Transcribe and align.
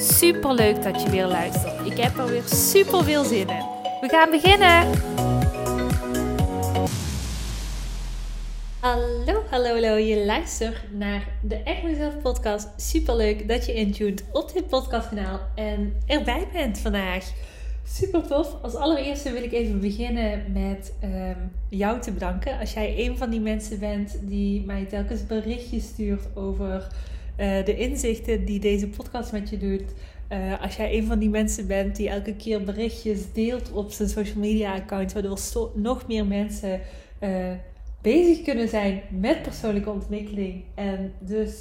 Super 0.00 0.54
leuk 0.54 0.82
dat 0.82 1.02
je 1.02 1.10
weer 1.10 1.26
luistert. 1.26 1.86
Ik 1.86 1.96
heb 1.96 2.18
er 2.18 2.26
weer 2.26 2.42
super 2.42 3.04
veel 3.04 3.24
zin 3.24 3.48
in. 3.48 3.64
We 4.00 4.08
gaan 4.08 4.30
beginnen. 4.30 4.90
Hallo, 8.80 9.42
hallo, 9.50 9.68
hallo. 9.68 9.96
Je 9.96 10.24
luistert 10.24 10.92
naar 10.92 11.28
de 11.42 11.54
Echt 11.54 11.82
Mezelf 11.82 12.22
podcast. 12.22 12.68
Super 12.76 13.16
leuk 13.16 13.48
dat 13.48 13.66
je 13.66 13.74
intuned 13.74 14.24
op 14.32 14.52
dit 14.52 14.68
podcastkanaal 14.68 15.40
en 15.54 16.02
erbij 16.06 16.48
bent 16.52 16.78
vandaag. 16.78 17.32
Super 17.84 18.26
tof. 18.26 18.56
Als 18.62 18.74
allereerste 18.74 19.32
wil 19.32 19.42
ik 19.42 19.52
even 19.52 19.80
beginnen 19.80 20.52
met 20.52 20.92
ehm, 21.00 21.38
jou 21.68 22.00
te 22.00 22.12
bedanken. 22.12 22.58
Als 22.58 22.72
jij 22.72 23.06
een 23.06 23.16
van 23.16 23.30
die 23.30 23.40
mensen 23.40 23.78
bent 23.78 24.18
die 24.22 24.64
mij 24.64 24.84
telkens 24.84 25.26
berichtjes 25.26 25.84
stuurt 25.84 26.22
over 26.34 26.88
uh, 27.38 27.64
de 27.64 27.76
inzichten 27.76 28.44
die 28.44 28.60
deze 28.60 28.88
podcast 28.88 29.32
met 29.32 29.50
je 29.50 29.58
doet. 29.58 29.92
Uh, 30.32 30.62
als 30.62 30.76
jij 30.76 30.96
een 30.96 31.06
van 31.06 31.18
die 31.18 31.28
mensen 31.28 31.66
bent 31.66 31.96
die 31.96 32.08
elke 32.08 32.34
keer 32.34 32.64
berichtjes 32.64 33.32
deelt 33.32 33.72
op 33.72 33.90
zijn 33.90 34.08
social 34.08 34.38
media 34.38 34.74
account, 34.74 35.12
waardoor 35.12 35.38
nog 35.74 36.06
meer 36.06 36.26
mensen 36.26 36.80
uh, 37.20 37.52
bezig 38.02 38.42
kunnen 38.42 38.68
zijn 38.68 39.02
met 39.10 39.42
persoonlijke 39.42 39.90
ontwikkeling 39.90 40.64
en 40.74 41.12
dus 41.18 41.52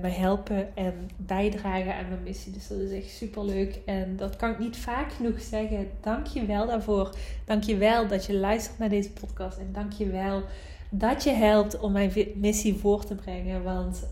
mij 0.00 0.10
helpen 0.10 0.76
en 0.76 0.94
bijdragen 1.16 1.94
aan 1.94 2.08
mijn 2.08 2.22
missie. 2.22 2.52
Dus 2.52 2.68
dat 2.68 2.78
is 2.78 2.90
echt 2.90 3.10
super 3.10 3.44
leuk 3.44 3.80
en 3.84 4.16
dat 4.16 4.36
kan 4.36 4.50
ik 4.50 4.58
niet 4.58 4.76
vaak 4.76 5.12
genoeg 5.12 5.40
zeggen. 5.40 5.88
Dank 6.00 6.26
je 6.26 6.46
wel 6.46 6.66
daarvoor. 6.66 7.16
Dank 7.44 7.62
je 7.62 7.76
wel 7.76 8.08
dat 8.08 8.26
je 8.26 8.34
luistert 8.34 8.78
naar 8.78 8.88
deze 8.88 9.12
podcast 9.12 9.58
en 9.58 9.68
dank 9.72 9.92
je 9.92 10.06
wel 10.06 10.42
dat 10.90 11.24
je 11.24 11.30
helpt 11.30 11.78
om 11.78 11.92
mijn 11.92 12.12
missie 12.34 12.74
voor 12.74 13.04
te 13.04 13.14
brengen, 13.14 13.62
want 13.62 14.06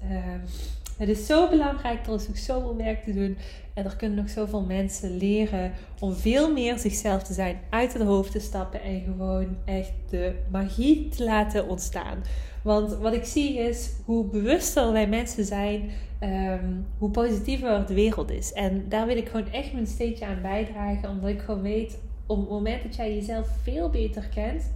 het 0.97 1.09
is 1.09 1.27
zo 1.27 1.49
belangrijk, 1.49 2.07
er 2.07 2.15
is 2.15 2.29
nog 2.29 2.39
zoveel 2.39 2.77
werk 2.77 3.05
te 3.05 3.15
doen. 3.15 3.37
En 3.75 3.85
er 3.85 3.97
kunnen 3.97 4.17
nog 4.17 4.29
zoveel 4.29 4.63
mensen 4.63 5.17
leren 5.17 5.73
om 6.01 6.15
veel 6.15 6.53
meer 6.53 6.79
zichzelf 6.79 7.23
te 7.23 7.33
zijn, 7.33 7.61
uit 7.71 7.93
het 7.93 8.03
hoofd 8.03 8.33
te 8.33 8.41
stappen 8.41 8.83
en 8.83 9.03
gewoon 9.05 9.57
echt 9.65 9.93
de 10.11 10.35
magie 10.51 11.09
te 11.09 11.25
laten 11.25 11.69
ontstaan. 11.69 12.23
Want 12.63 12.95
wat 12.97 13.13
ik 13.13 13.25
zie 13.25 13.59
is 13.59 13.91
hoe 14.05 14.25
bewuster 14.25 14.93
wij 14.93 15.09
mensen 15.09 15.45
zijn, 15.45 15.91
ehm, 16.19 16.73
hoe 16.99 17.11
positiever 17.11 17.87
de 17.87 17.95
wereld 17.95 18.31
is. 18.31 18.53
En 18.53 18.85
daar 18.89 19.07
wil 19.07 19.17
ik 19.17 19.29
gewoon 19.29 19.51
echt 19.51 19.73
mijn 19.73 19.87
steentje 19.87 20.27
aan 20.27 20.43
bijdragen, 20.43 21.11
omdat 21.11 21.31
ik 21.31 21.41
gewoon 21.41 21.63
weet, 21.63 21.99
op 22.27 22.37
het 22.37 22.49
moment 22.49 22.83
dat 22.83 22.97
jij 22.97 23.15
jezelf 23.15 23.49
veel 23.63 23.91
beter 23.91 24.29
kent, 24.35 24.73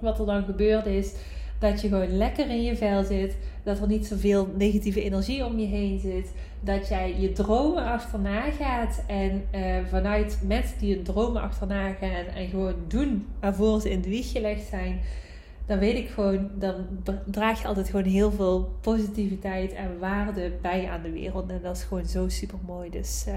wat 0.00 0.18
er 0.18 0.26
dan 0.26 0.44
gebeurd 0.44 0.86
is 0.86 1.14
dat 1.60 1.80
je 1.80 1.88
gewoon 1.88 2.16
lekker 2.16 2.50
in 2.50 2.62
je 2.62 2.76
vel 2.76 3.04
zit. 3.04 3.36
Dat 3.62 3.80
er 3.80 3.86
niet 3.86 4.06
zoveel 4.06 4.48
negatieve 4.56 5.02
energie 5.02 5.44
om 5.44 5.58
je 5.58 5.66
heen 5.66 5.98
zit. 5.98 6.32
Dat 6.60 6.88
jij 6.88 7.20
je 7.20 7.32
dromen 7.32 7.84
achterna 7.84 8.50
gaat. 8.50 9.02
En 9.06 9.44
uh, 9.54 9.76
vanuit 9.88 10.38
mensen 10.46 10.78
die 10.78 11.02
dromen 11.02 11.42
achterna 11.42 11.92
gaan 11.92 12.24
en 12.34 12.48
gewoon 12.48 12.74
doen 12.88 13.26
waarvoor 13.40 13.80
ze 13.80 13.90
in 13.90 14.00
de 14.00 14.08
wieg 14.08 14.32
gelegd 14.32 14.68
zijn. 14.68 15.00
Dan 15.66 15.78
weet 15.78 15.96
ik 15.96 16.08
gewoon, 16.08 16.50
dan 16.54 16.74
draag 17.26 17.60
je 17.60 17.66
altijd 17.66 17.88
gewoon 17.88 18.04
heel 18.04 18.30
veel 18.30 18.70
positiviteit 18.80 19.72
en 19.72 19.98
waarde 19.98 20.52
bij 20.62 20.88
aan 20.88 21.02
de 21.02 21.12
wereld. 21.12 21.50
En 21.50 21.60
dat 21.62 21.76
is 21.76 21.82
gewoon 21.82 22.06
zo 22.06 22.28
super 22.28 22.58
mooi. 22.66 22.90
Dus 22.90 23.24
uh, 23.28 23.34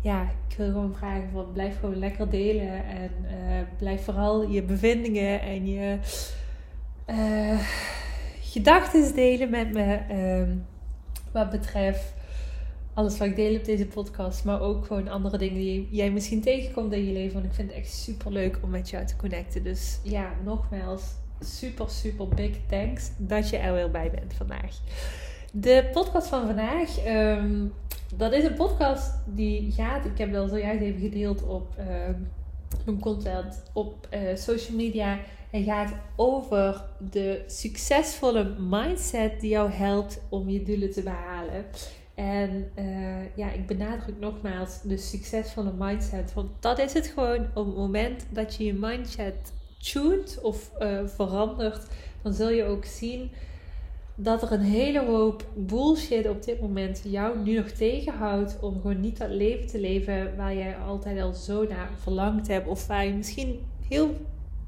ja, 0.00 0.22
ik 0.48 0.56
wil 0.56 0.66
gewoon 0.66 0.94
vragen 0.98 1.28
van 1.32 1.52
blijf 1.52 1.78
gewoon 1.80 1.98
lekker 1.98 2.30
delen. 2.30 2.84
En 2.84 3.10
uh, 3.24 3.30
blijf 3.78 4.04
vooral 4.04 4.48
je 4.48 4.62
bevindingen 4.62 5.40
en 5.40 5.66
je 5.66 5.98
uh, 7.06 7.60
gedachten 8.40 9.14
delen 9.14 9.50
met 9.50 9.72
me. 9.72 9.98
Uh, 10.10 10.52
wat 11.32 11.50
betreft 11.50 12.14
alles 12.94 13.18
wat 13.18 13.28
ik 13.28 13.36
deel 13.36 13.56
op 13.56 13.64
deze 13.64 13.86
podcast. 13.86 14.44
Maar 14.44 14.60
ook 14.60 14.86
gewoon 14.86 15.08
andere 15.08 15.38
dingen 15.38 15.58
die 15.58 15.88
jij 15.90 16.10
misschien 16.10 16.42
tegenkomt 16.42 16.92
in 16.92 17.06
je 17.06 17.12
leven. 17.12 17.32
Want 17.32 17.44
ik 17.44 17.52
vind 17.52 17.68
het 17.68 17.78
echt 17.78 17.92
super 17.92 18.32
leuk 18.32 18.58
om 18.62 18.70
met 18.70 18.90
jou 18.90 19.06
te 19.06 19.16
connecten. 19.16 19.62
Dus 19.62 19.98
ja, 20.02 20.32
nogmaals, 20.44 21.02
super, 21.40 21.90
super 21.90 22.28
big 22.28 22.56
thanks 22.68 23.10
dat 23.16 23.48
je 23.48 23.56
er 23.56 23.72
weer 23.72 23.90
bij 23.90 24.10
bent 24.10 24.34
vandaag. 24.34 24.80
De 25.52 25.88
podcast 25.92 26.28
van 26.28 26.46
vandaag, 26.46 27.06
um, 27.06 27.72
dat 28.16 28.32
is 28.32 28.44
een 28.44 28.54
podcast 28.54 29.12
die 29.26 29.72
gaat. 29.72 30.04
Ik 30.04 30.18
heb 30.18 30.30
wel 30.30 30.48
zojuist 30.48 30.82
even 30.82 31.00
gedeeld 31.00 31.42
op 31.42 31.74
uh, 31.78 31.86
mijn 32.84 33.00
content 33.00 33.62
op 33.72 34.08
uh, 34.10 34.20
social 34.34 34.76
media. 34.76 35.18
Hij 35.50 35.62
gaat 35.62 35.92
over 36.16 36.84
de 37.10 37.44
succesvolle 37.46 38.54
mindset 38.58 39.40
die 39.40 39.50
jou 39.50 39.70
helpt 39.70 40.20
om 40.28 40.48
je 40.48 40.62
doelen 40.62 40.92
te 40.92 41.02
behalen. 41.02 41.64
En 42.14 42.70
uh, 42.78 43.36
ja, 43.36 43.52
ik 43.52 43.66
benadruk 43.66 44.18
nogmaals 44.20 44.82
de 44.82 44.96
succesvolle 44.96 45.72
mindset. 45.78 46.34
Want 46.34 46.50
dat 46.60 46.78
is 46.78 46.92
het 46.92 47.06
gewoon. 47.06 47.46
Op 47.54 47.66
het 47.66 47.76
moment 47.76 48.26
dat 48.30 48.54
je 48.54 48.64
je 48.64 48.74
mindset 48.74 49.52
tuned 49.92 50.38
of 50.42 50.70
uh, 50.78 51.06
verandert, 51.06 51.86
dan 52.22 52.32
zul 52.32 52.50
je 52.50 52.64
ook 52.64 52.84
zien 52.84 53.30
dat 54.14 54.42
er 54.42 54.52
een 54.52 54.60
hele 54.60 55.04
hoop 55.04 55.44
bullshit 55.54 56.28
op 56.28 56.44
dit 56.44 56.60
moment 56.60 57.02
jou 57.04 57.38
nu 57.38 57.54
nog 57.56 57.68
tegenhoudt 57.68 58.58
om 58.60 58.74
gewoon 58.80 59.00
niet 59.00 59.18
dat 59.18 59.30
leven 59.30 59.66
te 59.66 59.80
leven 59.80 60.36
waar 60.36 60.54
jij 60.54 60.76
altijd 60.76 61.20
al 61.20 61.32
zo 61.32 61.66
naar 61.66 61.90
verlangd 62.02 62.48
hebt. 62.48 62.68
Of 62.68 62.86
waar 62.86 63.06
je 63.06 63.12
misschien 63.12 63.60
heel 63.88 64.16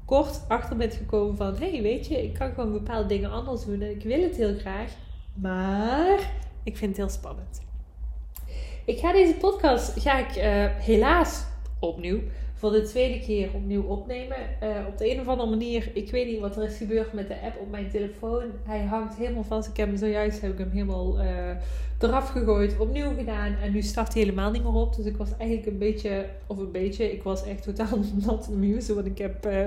kort 0.09 0.41
achter 0.47 0.77
bent 0.77 0.93
gekomen 0.93 1.37
van... 1.37 1.55
hey, 1.55 1.81
weet 1.81 2.07
je, 2.07 2.23
ik 2.23 2.33
kan 2.33 2.53
gewoon 2.53 2.71
bepaalde 2.71 3.07
dingen 3.07 3.31
anders 3.31 3.65
doen 3.65 3.81
en 3.81 3.89
ik 3.89 4.03
wil 4.03 4.21
het 4.21 4.35
heel 4.35 4.57
graag. 4.57 4.91
Maar 5.33 6.31
ik 6.63 6.77
vind 6.77 6.97
het 6.97 6.97
heel 6.97 7.15
spannend. 7.15 7.61
Ik 8.85 8.99
ga 8.99 9.11
deze 9.11 9.33
podcast, 9.33 9.99
ga 9.99 10.17
ik 10.17 10.35
uh, 10.35 10.65
helaas 10.83 11.43
opnieuw, 11.79 12.19
voor 12.59 12.71
de 12.71 12.81
tweede 12.81 13.19
keer 13.19 13.49
opnieuw 13.53 13.83
opnemen. 13.83 14.37
Uh, 14.63 14.87
op 14.87 14.97
de 14.97 15.11
een 15.11 15.19
of 15.19 15.27
andere 15.27 15.49
manier, 15.49 15.91
ik 15.93 16.11
weet 16.11 16.27
niet 16.27 16.39
wat 16.39 16.57
er 16.57 16.63
is 16.63 16.77
gebeurd 16.77 17.13
met 17.13 17.27
de 17.27 17.41
app 17.41 17.59
op 17.59 17.69
mijn 17.69 17.89
telefoon. 17.89 18.43
Hij 18.63 18.81
hangt 18.83 19.15
helemaal 19.15 19.43
vast. 19.43 19.69
Ik 19.69 19.77
heb 19.77 19.87
hem 19.87 19.97
zojuist 19.97 20.41
heb 20.41 20.51
ik 20.51 20.57
hem 20.57 20.69
helemaal 20.69 21.21
uh, 21.21 21.49
eraf 21.99 22.29
gegooid, 22.29 22.79
opnieuw 22.79 23.15
gedaan. 23.15 23.55
En 23.55 23.71
nu 23.71 23.81
start 23.81 24.13
hij 24.13 24.21
helemaal 24.21 24.51
niet 24.51 24.63
meer 24.63 24.73
op. 24.73 24.95
Dus 24.95 25.05
ik 25.05 25.17
was 25.17 25.29
eigenlijk 25.37 25.69
een 25.69 25.77
beetje, 25.77 26.25
of 26.47 26.57
een 26.57 26.71
beetje, 26.71 27.11
ik 27.11 27.23
was 27.23 27.45
echt 27.45 27.63
totaal 27.63 27.99
not 28.25 28.49
amused. 28.51 28.95
Want 28.95 29.07
ik 29.07 29.17
heb 29.17 29.45
uh, 29.45 29.65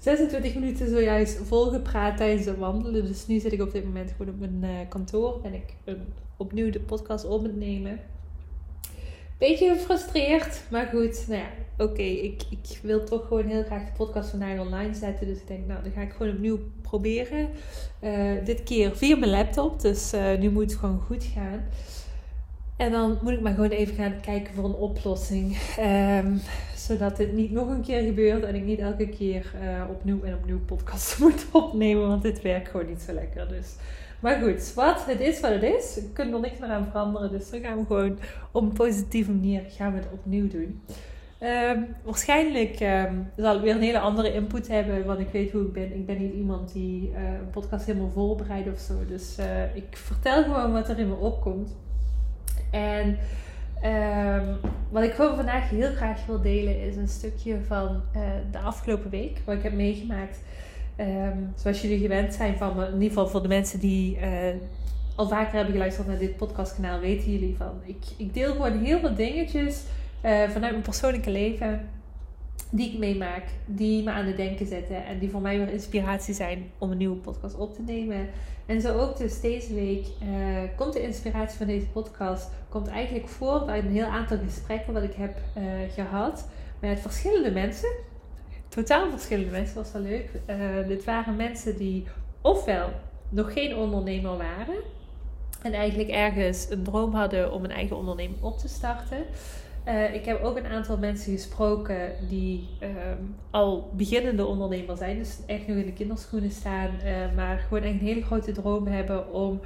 26 0.00 0.54
minuten 0.54 0.88
zojuist 0.88 1.36
volgepraat 1.36 2.16
tijdens 2.16 2.46
het 2.46 2.58
wandelen. 2.58 3.04
Dus 3.04 3.26
nu 3.26 3.38
zit 3.38 3.52
ik 3.52 3.62
op 3.62 3.72
dit 3.72 3.84
moment 3.84 4.12
gewoon 4.16 4.34
op 4.34 4.60
mijn 4.60 4.88
kantoor. 4.88 5.40
Ben 5.42 5.54
ik 5.54 5.74
opnieuw 6.36 6.70
de 6.70 6.80
podcast 6.80 7.24
op 7.24 7.42
het 7.42 7.56
nemen. 7.56 8.00
Beetje 9.38 9.74
gefrustreerd, 9.74 10.62
maar 10.70 10.86
goed. 10.86 11.24
Nou 11.28 11.40
ja, 11.40 11.84
oké. 11.84 12.02
Ik, 12.02 12.42
ik 12.50 12.78
wil 12.82 13.04
toch 13.04 13.26
gewoon 13.26 13.46
heel 13.46 13.62
graag 13.62 13.84
de 13.84 13.92
podcast 13.96 14.30
vandaag 14.30 14.58
online 14.58 14.94
zetten. 14.94 15.26
Dus 15.26 15.38
ik 15.38 15.46
denk, 15.46 15.66
nou, 15.66 15.82
dan 15.82 15.92
ga 15.92 16.00
ik 16.00 16.12
gewoon 16.12 16.32
opnieuw 16.32 16.58
proberen. 16.82 17.48
Uh, 18.00 18.44
dit 18.44 18.62
keer 18.62 18.96
via 18.96 19.16
mijn 19.16 19.30
laptop. 19.30 19.80
Dus 19.80 20.14
uh, 20.14 20.38
nu 20.38 20.50
moet 20.50 20.70
het 20.70 20.80
gewoon 20.80 21.00
goed 21.00 21.24
gaan. 21.24 21.64
En 22.76 22.92
dan 22.92 23.18
moet 23.22 23.32
ik 23.32 23.40
maar 23.40 23.54
gewoon 23.54 23.70
even 23.70 23.94
gaan 23.94 24.20
kijken 24.20 24.54
voor 24.54 24.64
een 24.64 24.74
oplossing. 24.74 25.58
Um, 25.80 26.40
zodat 26.76 27.16
dit 27.16 27.32
niet 27.32 27.50
nog 27.50 27.68
een 27.68 27.82
keer 27.82 28.02
gebeurt 28.02 28.42
en 28.42 28.54
ik 28.54 28.64
niet 28.64 28.78
elke 28.78 29.08
keer 29.08 29.52
uh, 29.62 29.90
opnieuw 29.90 30.22
en 30.22 30.34
opnieuw 30.34 30.60
podcast 30.60 31.18
moet 31.20 31.46
opnemen. 31.52 32.08
Want 32.08 32.22
dit 32.22 32.42
werkt 32.42 32.68
gewoon 32.68 32.86
niet 32.86 33.02
zo 33.02 33.12
lekker. 33.12 33.48
Dus 33.48 33.74
maar 34.20 34.40
goed, 34.40 34.74
wat 34.74 35.06
het 35.06 35.20
is 35.20 35.40
wat 35.40 35.50
het 35.50 35.62
is. 35.62 35.94
We 35.94 36.12
kunnen 36.12 36.34
er 36.34 36.40
niks 36.40 36.58
meer 36.58 36.68
aan 36.68 36.84
veranderen. 36.90 37.30
Dus 37.30 37.50
dan 37.50 37.60
gaan 37.60 37.78
we 37.78 37.84
gewoon 37.86 38.18
op 38.52 38.62
een 38.62 38.72
positieve 38.72 39.30
manier 39.30 39.62
gaan 39.68 39.92
we 39.92 39.98
het 39.98 40.12
opnieuw 40.12 40.48
doen. 40.48 40.82
Um, 41.42 41.86
waarschijnlijk 42.04 42.80
um, 42.80 43.30
zal 43.36 43.56
ik 43.56 43.62
weer 43.62 43.74
een 43.74 43.82
hele 43.82 43.98
andere 43.98 44.32
input 44.32 44.68
hebben, 44.68 45.04
want 45.04 45.18
ik 45.18 45.28
weet 45.28 45.52
hoe 45.52 45.62
ik 45.62 45.72
ben. 45.72 45.94
Ik 45.94 46.06
ben 46.06 46.18
niet 46.18 46.34
iemand 46.34 46.72
die 46.72 47.10
uh, 47.10 47.16
een 47.16 47.50
podcast 47.50 47.86
helemaal 47.86 48.10
voorbereidt 48.10 48.72
of 48.72 48.78
zo. 48.78 48.94
Dus 49.08 49.38
uh, 49.38 49.76
ik 49.76 49.96
vertel 49.96 50.42
gewoon 50.42 50.72
wat 50.72 50.88
er 50.88 50.98
in 50.98 51.08
me 51.08 51.14
opkomt. 51.14 51.76
En 52.70 53.18
um, 53.84 54.56
wat 54.90 55.02
ik 55.02 55.12
gewoon 55.12 55.36
vandaag 55.36 55.70
heel 55.70 55.94
graag 55.94 56.26
wil 56.26 56.40
delen 56.40 56.80
is 56.80 56.96
een 56.96 57.08
stukje 57.08 57.56
van 57.66 58.02
uh, 58.16 58.22
de 58.50 58.58
afgelopen 58.58 59.10
week, 59.10 59.40
wat 59.44 59.56
ik 59.56 59.62
heb 59.62 59.72
meegemaakt. 59.72 60.40
Um, 61.00 61.52
zoals 61.56 61.82
jullie 61.82 61.98
gewend 61.98 62.34
zijn 62.34 62.56
van 62.56 62.84
in 62.84 62.92
ieder 62.92 63.08
geval 63.08 63.28
voor 63.28 63.42
de 63.42 63.48
mensen 63.48 63.80
die 63.80 64.16
uh, 64.16 64.26
al 65.16 65.28
vaker 65.28 65.54
hebben 65.54 65.72
geluisterd 65.72 66.06
naar 66.06 66.18
dit 66.18 66.36
podcastkanaal, 66.36 67.00
weten 67.00 67.32
jullie 67.32 67.56
van. 67.56 67.80
Ik, 67.84 68.04
ik 68.16 68.34
deel 68.34 68.52
gewoon 68.52 68.78
heel 68.78 68.98
veel 68.98 69.14
dingetjes 69.14 69.82
vanuit 70.22 70.60
mijn 70.60 70.82
persoonlijke 70.82 71.30
leven 71.30 71.88
die 72.70 72.92
ik 72.92 72.98
meemaak, 72.98 73.44
die 73.66 74.02
me 74.02 74.10
aan 74.10 74.26
het 74.26 74.36
denken 74.36 74.66
zetten 74.66 75.06
en 75.06 75.18
die 75.18 75.30
voor 75.30 75.40
mij 75.40 75.58
weer 75.58 75.72
inspiratie 75.72 76.34
zijn 76.34 76.70
om 76.78 76.90
een 76.90 76.96
nieuwe 76.96 77.16
podcast 77.16 77.56
op 77.56 77.74
te 77.74 77.82
nemen. 77.82 78.28
En 78.66 78.80
zo 78.80 78.98
ook 78.98 79.16
dus 79.16 79.40
deze 79.40 79.74
week 79.74 80.06
uh, 80.22 80.28
komt 80.76 80.92
de 80.92 81.02
inspiratie 81.02 81.58
van 81.58 81.66
deze 81.66 81.86
podcast 81.86 82.50
komt 82.68 82.88
eigenlijk 82.88 83.28
voort 83.28 83.68
uit 83.68 83.84
een 83.84 83.92
heel 83.92 84.06
aantal 84.06 84.38
gesprekken 84.44 84.92
wat 84.92 85.02
ik 85.02 85.14
heb 85.14 85.38
gehad 85.94 86.48
met 86.80 87.00
verschillende 87.00 87.50
mensen. 87.50 87.90
Totaal 88.68 89.10
verschillende 89.10 89.50
mensen, 89.50 89.76
was 89.76 89.92
wel 89.92 90.02
leuk. 90.02 90.30
Uh, 90.50 90.88
dit 90.88 91.04
waren 91.04 91.36
mensen 91.36 91.76
die 91.76 92.06
ofwel 92.40 92.90
nog 93.28 93.52
geen 93.52 93.76
ondernemer 93.76 94.36
waren 94.36 94.76
en 95.62 95.72
eigenlijk 95.72 96.08
ergens 96.08 96.66
een 96.70 96.82
droom 96.82 97.14
hadden 97.14 97.52
om 97.52 97.64
een 97.64 97.70
eigen 97.70 97.96
onderneming 97.96 98.42
op 98.42 98.58
te 98.58 98.68
starten. 98.68 99.24
Uh, 99.88 100.14
ik 100.14 100.24
heb 100.24 100.42
ook 100.42 100.56
een 100.56 100.66
aantal 100.66 100.98
mensen 100.98 101.32
gesproken 101.32 102.12
die 102.28 102.68
ehm, 102.80 103.22
al 103.50 103.90
beginnende 103.92 104.46
ondernemer 104.46 104.96
zijn, 104.96 105.18
dus 105.18 105.38
echt 105.46 105.66
nog 105.66 105.76
in 105.76 105.86
de 105.86 105.92
kinderschoenen 105.92 106.50
staan, 106.50 106.90
uh, 107.04 107.34
maar 107.36 107.58
gewoon 107.58 107.82
echt 107.82 107.92
een 107.92 108.06
hele 108.06 108.22
grote 108.22 108.52
droom 108.52 108.86
hebben 108.86 109.32
om 109.32 109.60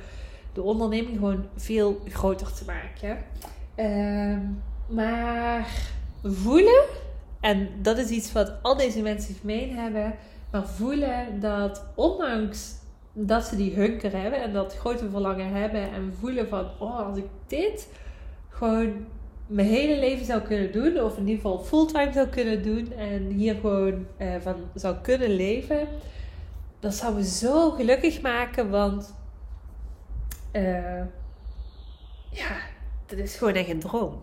de 0.52 0.62
onderneming 0.62 1.14
gewoon 1.14 1.44
veel 1.56 2.00
groter 2.08 2.52
te 2.52 2.64
maken. 2.64 3.18
Uh, 3.76 4.38
maar 4.86 5.68
voelen, 6.22 6.84
en 7.42 7.68
dat 7.82 7.98
is 7.98 8.08
iets 8.08 8.32
wat 8.32 8.52
al 8.62 8.76
deze 8.76 9.02
mensen 9.02 9.34
gemeen 9.34 9.76
hebben, 9.76 10.14
maar 10.50 10.66
voelen 10.66 11.40
dat 11.40 11.84
ondanks 11.94 12.74
dat 13.12 13.44
ze 13.44 13.56
die 13.56 13.74
hunker 13.74 14.20
hebben 14.20 14.42
en 14.42 14.52
dat 14.52 14.76
grote 14.76 15.10
verlangen 15.10 15.52
hebben 15.52 15.92
en 15.92 16.14
voelen 16.18 16.48
van, 16.48 16.70
oh, 16.78 17.06
als 17.06 17.18
ik 17.18 17.26
dit 17.46 17.88
gewoon 18.48 19.06
mijn 19.46 19.68
hele 19.68 19.98
leven 19.98 20.26
zou 20.26 20.40
kunnen 20.40 20.72
doen, 20.72 21.00
of 21.00 21.16
in 21.16 21.26
ieder 21.28 21.42
geval 21.42 21.58
fulltime 21.58 22.12
zou 22.12 22.26
kunnen 22.26 22.62
doen 22.62 22.92
en 22.92 23.26
hier 23.26 23.54
gewoon 23.54 24.06
uh, 24.18 24.34
van 24.40 24.56
zou 24.74 24.96
kunnen 25.02 25.30
leven, 25.30 25.88
dat 26.80 26.94
zou 26.94 27.14
me 27.14 27.24
zo 27.24 27.70
gelukkig 27.70 28.20
maken, 28.20 28.70
want 28.70 29.14
uh, 30.52 31.02
ja, 32.30 32.56
dat 33.06 33.18
is 33.18 33.36
gewoon 33.36 33.54
echt 33.54 33.68
een 33.68 33.80
droom. 33.80 34.20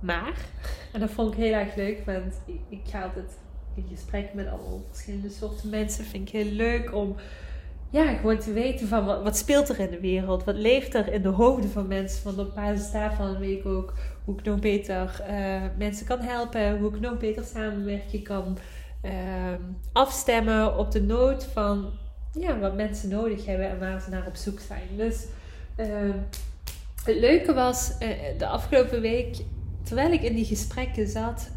Maar, 0.00 0.34
en 0.92 1.00
dat 1.00 1.10
vond 1.10 1.32
ik 1.32 1.38
heel 1.38 1.52
erg 1.52 1.74
leuk, 1.74 2.06
want 2.06 2.34
ik, 2.68 2.80
ga 2.84 3.02
altijd 3.02 3.38
in 3.74 3.86
gesprek 3.88 4.34
met 4.34 4.46
allemaal 4.46 4.82
verschillende 4.90 5.30
soorten 5.30 5.70
mensen. 5.70 6.04
Vind 6.04 6.28
ik 6.28 6.34
heel 6.34 6.52
leuk 6.52 6.94
om 6.94 7.16
ja, 7.90 8.14
gewoon 8.14 8.38
te 8.38 8.52
weten 8.52 8.88
van 8.88 9.04
wat, 9.04 9.36
speelt 9.36 9.68
er 9.68 9.78
in 9.78 9.90
de 9.90 10.00
wereld? 10.00 10.44
Wat 10.44 10.56
leeft 10.56 10.94
er 10.94 11.12
in 11.12 11.22
de 11.22 11.28
hoofden 11.28 11.70
van 11.70 11.86
mensen? 11.86 12.24
Want 12.24 12.38
op 12.38 12.54
basis 12.54 12.90
daarvan 12.90 13.38
weet 13.38 13.58
ik 13.58 13.66
ook 13.66 13.94
hoe 14.24 14.38
ik 14.38 14.44
nog 14.44 14.58
beter 14.58 15.24
uh, 15.30 15.62
mensen 15.78 16.06
kan 16.06 16.20
helpen. 16.20 16.78
Hoe 16.78 16.94
ik 16.94 17.00
nog 17.00 17.18
beter 17.18 17.44
samenwerken 17.44 18.22
kan 18.22 18.58
uh, 19.02 19.12
afstemmen 19.92 20.78
op 20.78 20.90
de 20.90 21.02
nood 21.02 21.44
van 21.44 21.90
ja, 22.32 22.58
wat 22.58 22.74
mensen 22.74 23.08
nodig 23.08 23.46
hebben 23.46 23.68
en 23.68 23.78
waar 23.78 24.00
ze 24.00 24.10
naar 24.10 24.26
op 24.26 24.36
zoek 24.36 24.60
zijn. 24.60 24.88
Dus 24.96 25.26
uh, 25.76 26.14
het 27.04 27.16
leuke 27.16 27.54
was 27.54 27.98
eh, 27.98 28.08
de 28.38 28.46
afgelopen 28.46 29.00
week, 29.00 29.36
terwijl 29.88 30.12
ik 30.12 30.22
in 30.22 30.34
die 30.34 30.44
gesprekken 30.44 31.08
zat, 31.08 31.50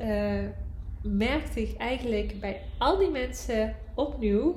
merkte 1.01 1.61
ik 1.61 1.77
eigenlijk 1.77 2.39
bij 2.39 2.61
al 2.77 2.97
die 2.97 3.09
mensen 3.09 3.75
opnieuw 3.93 4.55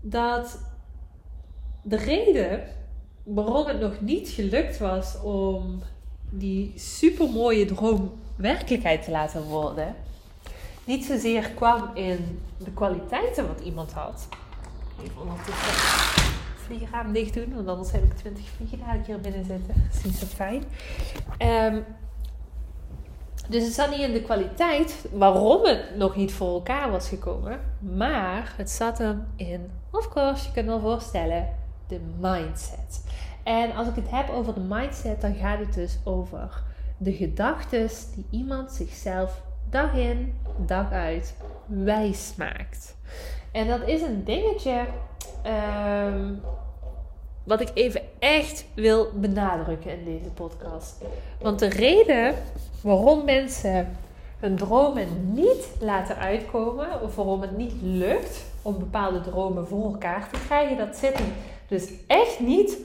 dat 0.00 0.58
de 1.82 1.96
reden 1.96 2.62
waarom 3.22 3.66
het 3.66 3.80
nog 3.80 4.00
niet 4.00 4.28
gelukt 4.28 4.78
was 4.78 5.20
om 5.20 5.82
die 6.30 6.72
supermooie 6.76 7.64
droom 7.64 8.12
werkelijkheid 8.36 9.04
te 9.04 9.10
laten 9.10 9.42
worden, 9.42 9.94
niet 10.84 11.04
zozeer 11.04 11.50
kwam 11.50 11.90
in 11.94 12.40
de 12.64 12.70
kwaliteiten 12.72 13.46
wat 13.46 13.60
iemand 13.60 13.92
had. 13.92 14.28
Even 15.02 15.20
ondertussen 15.20 16.19
vliegraam 16.70 17.12
dicht 17.12 17.34
doen, 17.34 17.54
want 17.54 17.68
anders 17.68 17.92
heb 17.92 18.04
ik 18.04 18.16
20 18.16 18.48
vliegen 18.48 18.78
hier 19.06 19.20
binnen 19.20 19.44
zitten. 19.44 19.74
Dat 19.74 19.94
is 19.94 20.04
niet 20.04 20.14
zo 20.14 20.26
fijn. 20.26 20.64
Um, 21.74 21.84
dus 23.48 23.64
het 23.64 23.72
zat 23.72 23.90
niet 23.90 24.00
in 24.00 24.12
de 24.12 24.22
kwaliteit 24.22 25.06
waarom 25.12 25.64
het 25.64 25.96
nog 25.96 26.16
niet 26.16 26.32
voor 26.32 26.54
elkaar 26.54 26.90
was 26.90 27.08
gekomen. 27.08 27.60
Maar 27.78 28.54
het 28.56 28.70
zat 28.70 28.98
hem 28.98 29.26
in, 29.36 29.70
of 29.90 30.08
course, 30.08 30.46
je 30.46 30.52
kunt 30.52 30.66
wel 30.66 30.80
voorstellen, 30.80 31.48
de 31.86 32.00
mindset. 32.20 33.04
En 33.42 33.74
als 33.74 33.88
ik 33.88 33.94
het 33.94 34.10
heb 34.10 34.28
over 34.28 34.54
de 34.54 34.60
mindset, 34.60 35.20
dan 35.20 35.34
gaat 35.34 35.58
het 35.58 35.74
dus 35.74 35.98
over 36.04 36.62
de 36.96 37.12
gedachten 37.12 37.88
die 38.14 38.26
iemand 38.30 38.72
zichzelf 38.72 39.42
dag 39.70 39.94
in, 39.94 40.34
dag 40.66 40.92
uit 40.92 41.34
wijs 41.66 42.34
maakt. 42.36 42.96
En 43.52 43.68
dat 43.68 43.88
is 43.88 44.02
een 44.02 44.24
dingetje 44.24 44.84
um, 45.46 46.40
wat 47.44 47.60
ik 47.60 47.70
even 47.74 48.02
echt 48.18 48.64
wil 48.74 49.10
benadrukken 49.14 49.98
in 49.98 50.04
deze 50.04 50.30
podcast. 50.30 51.04
Want 51.40 51.58
de 51.58 51.68
reden 51.68 52.34
waarom 52.82 53.24
mensen 53.24 53.96
hun 54.38 54.56
dromen 54.56 55.34
niet 55.34 55.68
laten 55.80 56.16
uitkomen, 56.16 57.02
of 57.02 57.14
waarom 57.14 57.40
het 57.40 57.56
niet 57.56 57.74
lukt 57.82 58.44
om 58.62 58.78
bepaalde 58.78 59.20
dromen 59.20 59.66
voor 59.66 59.84
elkaar 59.84 60.28
te 60.30 60.40
krijgen, 60.46 60.76
dat 60.76 60.96
zit 60.96 61.20
dus 61.68 61.90
echt 62.06 62.40
niet 62.40 62.78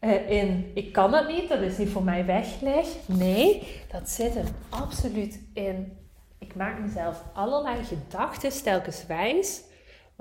uh, 0.00 0.30
in 0.30 0.70
ik 0.74 0.92
kan 0.92 1.14
het 1.14 1.28
niet, 1.28 1.48
dat 1.48 1.60
is 1.60 1.78
niet 1.78 1.90
voor 1.90 2.02
mij 2.02 2.26
weggelegd. 2.26 2.96
Nee, 3.06 3.68
dat 3.92 4.08
zit 4.08 4.36
er 4.36 4.44
absoluut 4.68 5.40
in. 5.52 5.98
Ik 6.38 6.54
maak 6.54 6.78
mezelf 6.78 7.22
allerlei 7.32 7.76
gedachten 7.84 8.62
telkens 8.62 9.06
wijs, 9.06 9.62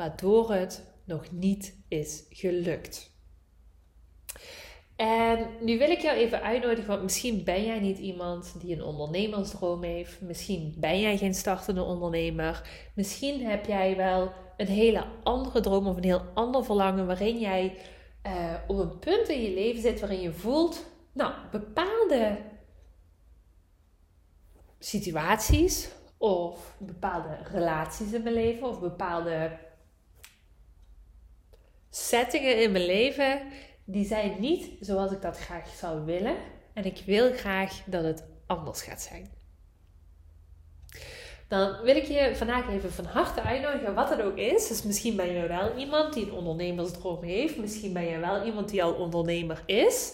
waardoor 0.02 0.52
het 0.52 0.86
nog 1.06 1.32
niet 1.32 1.84
is 1.88 2.26
gelukt. 2.30 3.12
En 4.96 5.48
nu 5.60 5.78
wil 5.78 5.90
ik 5.90 6.00
jou 6.00 6.18
even 6.18 6.42
uitnodigen, 6.42 6.88
want 6.88 7.04
misschien 7.04 7.44
ben 7.44 7.66
jij 7.66 7.80
niet 7.80 7.98
iemand 7.98 8.56
die 8.60 8.76
een 8.76 8.84
ondernemersdroom 8.84 9.84
heeft. 9.84 10.22
Misschien 10.22 10.76
ben 10.78 11.00
jij 11.00 11.18
geen 11.18 11.34
startende 11.34 11.84
ondernemer. 11.84 12.70
Misschien 12.96 13.46
heb 13.46 13.66
jij 13.66 13.96
wel 13.96 14.32
een 14.58 14.68
hele 14.68 15.06
andere 15.24 15.60
droom 15.60 15.88
of 15.88 15.98
een 15.98 16.04
heel 16.04 16.26
ander 16.34 16.66
verlangen 16.66 17.06
waarin 17.08 17.40
jij 17.40 17.78
uh, 18.26 18.54
op 18.68 18.78
een 18.78 19.00
punt 19.00 19.30
in 19.30 19.42
je 19.42 19.54
leven 19.54 19.82
zit 19.82 20.00
waarin 20.00 20.22
je 20.22 20.34
voelt, 20.34 20.86
nou, 21.14 21.34
bepaalde 21.52 22.38
situaties 24.80 25.90
of 26.18 26.76
bepaalde 26.80 27.38
relaties 27.52 28.12
in 28.12 28.24
mijn 28.24 28.36
leven 28.36 28.68
of 28.68 28.80
bepaalde 28.80 29.52
settingen 31.92 32.62
in 32.62 32.72
mijn 32.72 32.86
leven 32.86 33.42
die 33.86 34.06
zijn 34.06 34.36
niet 34.40 34.70
zoals 34.80 35.12
ik 35.12 35.22
dat 35.22 35.38
graag 35.38 35.70
zou 35.70 36.06
willen. 36.06 36.36
En 36.74 36.86
ik 36.86 37.02
wil 37.06 37.34
graag 37.34 37.84
dat 37.86 38.04
het 38.04 38.24
anders 38.48 38.82
gaat 38.82 39.02
zijn. 39.02 39.40
Dan 41.48 41.82
wil 41.82 41.96
ik 41.96 42.04
je 42.04 42.36
vandaag 42.36 42.70
even 42.70 42.92
van 42.92 43.06
harte 43.06 43.42
uitnodigen, 43.42 43.94
wat 43.94 44.10
het 44.10 44.22
ook 44.22 44.38
is. 44.38 44.68
Dus 44.68 44.84
misschien 44.84 45.16
ben 45.16 45.34
je 45.34 45.48
wel 45.48 45.78
iemand 45.78 46.14
die 46.14 46.26
een 46.26 46.32
ondernemersdroom 46.32 47.24
heeft. 47.24 47.58
Misschien 47.58 47.94
ben 47.94 48.04
je 48.04 48.18
wel 48.18 48.44
iemand 48.46 48.70
die 48.70 48.84
al 48.84 48.94
ondernemer 48.94 49.64
is. 49.66 50.14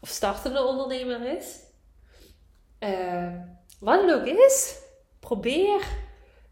Of 0.00 0.08
startende 0.08 0.64
ondernemer 0.64 1.36
is. 1.36 1.58
Uh, 2.80 3.32
wat 3.80 4.02
het 4.02 4.12
ook 4.14 4.26
is, 4.26 4.78
probeer, 5.20 5.80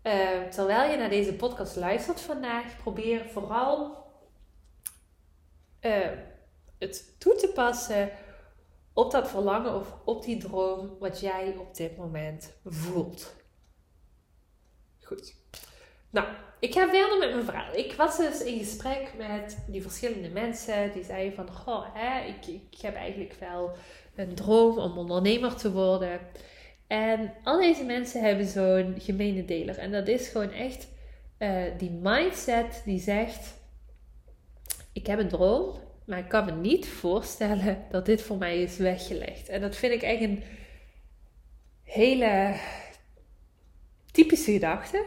uh, 0.02 0.42
terwijl 0.50 0.90
je 0.90 0.96
naar 0.96 1.10
deze 1.10 1.34
podcast 1.34 1.76
luistert 1.76 2.20
vandaag, 2.20 2.76
probeer 2.76 3.24
vooral 3.32 4.01
uh, 5.82 6.08
het 6.78 7.14
toe 7.18 7.34
te 7.34 7.50
passen 7.54 8.10
op 8.92 9.10
dat 9.10 9.28
verlangen 9.28 9.74
of 9.74 9.94
op 10.04 10.24
die 10.24 10.36
droom 10.36 10.96
wat 10.98 11.20
jij 11.20 11.56
op 11.58 11.74
dit 11.74 11.96
moment 11.96 12.52
voelt. 12.64 13.34
Goed. 15.00 15.34
Nou, 16.10 16.26
ik 16.60 16.72
ga 16.72 16.88
verder 16.88 17.18
met 17.18 17.32
mijn 17.32 17.44
verhaal. 17.44 17.74
Ik 17.74 17.92
was 17.92 18.16
dus 18.16 18.42
in 18.42 18.58
gesprek 18.58 19.12
met 19.16 19.64
die 19.66 19.82
verschillende 19.82 20.28
mensen 20.28 20.92
die 20.92 21.04
zeiden 21.04 21.34
van, 21.34 21.50
goh, 21.50 21.86
hè, 21.92 22.26
ik, 22.26 22.46
ik 22.46 22.80
heb 22.80 22.94
eigenlijk 22.94 23.34
wel 23.40 23.70
een 24.14 24.34
droom 24.34 24.78
om 24.78 24.98
ondernemer 24.98 25.56
te 25.56 25.72
worden. 25.72 26.20
En 26.86 27.34
al 27.44 27.60
deze 27.60 27.84
mensen 27.84 28.22
hebben 28.22 28.46
zo'n 28.46 28.94
gemene 28.98 29.44
deler. 29.44 29.78
En 29.78 29.92
dat 29.92 30.08
is 30.08 30.28
gewoon 30.28 30.50
echt 30.50 30.88
uh, 31.38 31.62
die 31.78 31.90
mindset 31.90 32.82
die 32.84 33.00
zegt, 33.00 33.54
ik 34.92 35.06
heb 35.06 35.18
een 35.18 35.28
droom 35.28 35.80
maar 36.04 36.18
ik 36.18 36.28
kan 36.28 36.44
me 36.44 36.52
niet 36.52 36.88
voorstellen 36.88 37.84
dat 37.90 38.06
dit 38.06 38.22
voor 38.22 38.36
mij 38.36 38.62
is 38.62 38.76
weggelegd. 38.76 39.48
En 39.48 39.60
dat 39.60 39.76
vind 39.76 39.92
ik 39.92 40.02
echt 40.02 40.20
een 40.20 40.42
hele 41.82 42.54
typische 44.10 44.52
gedachte. 44.52 45.04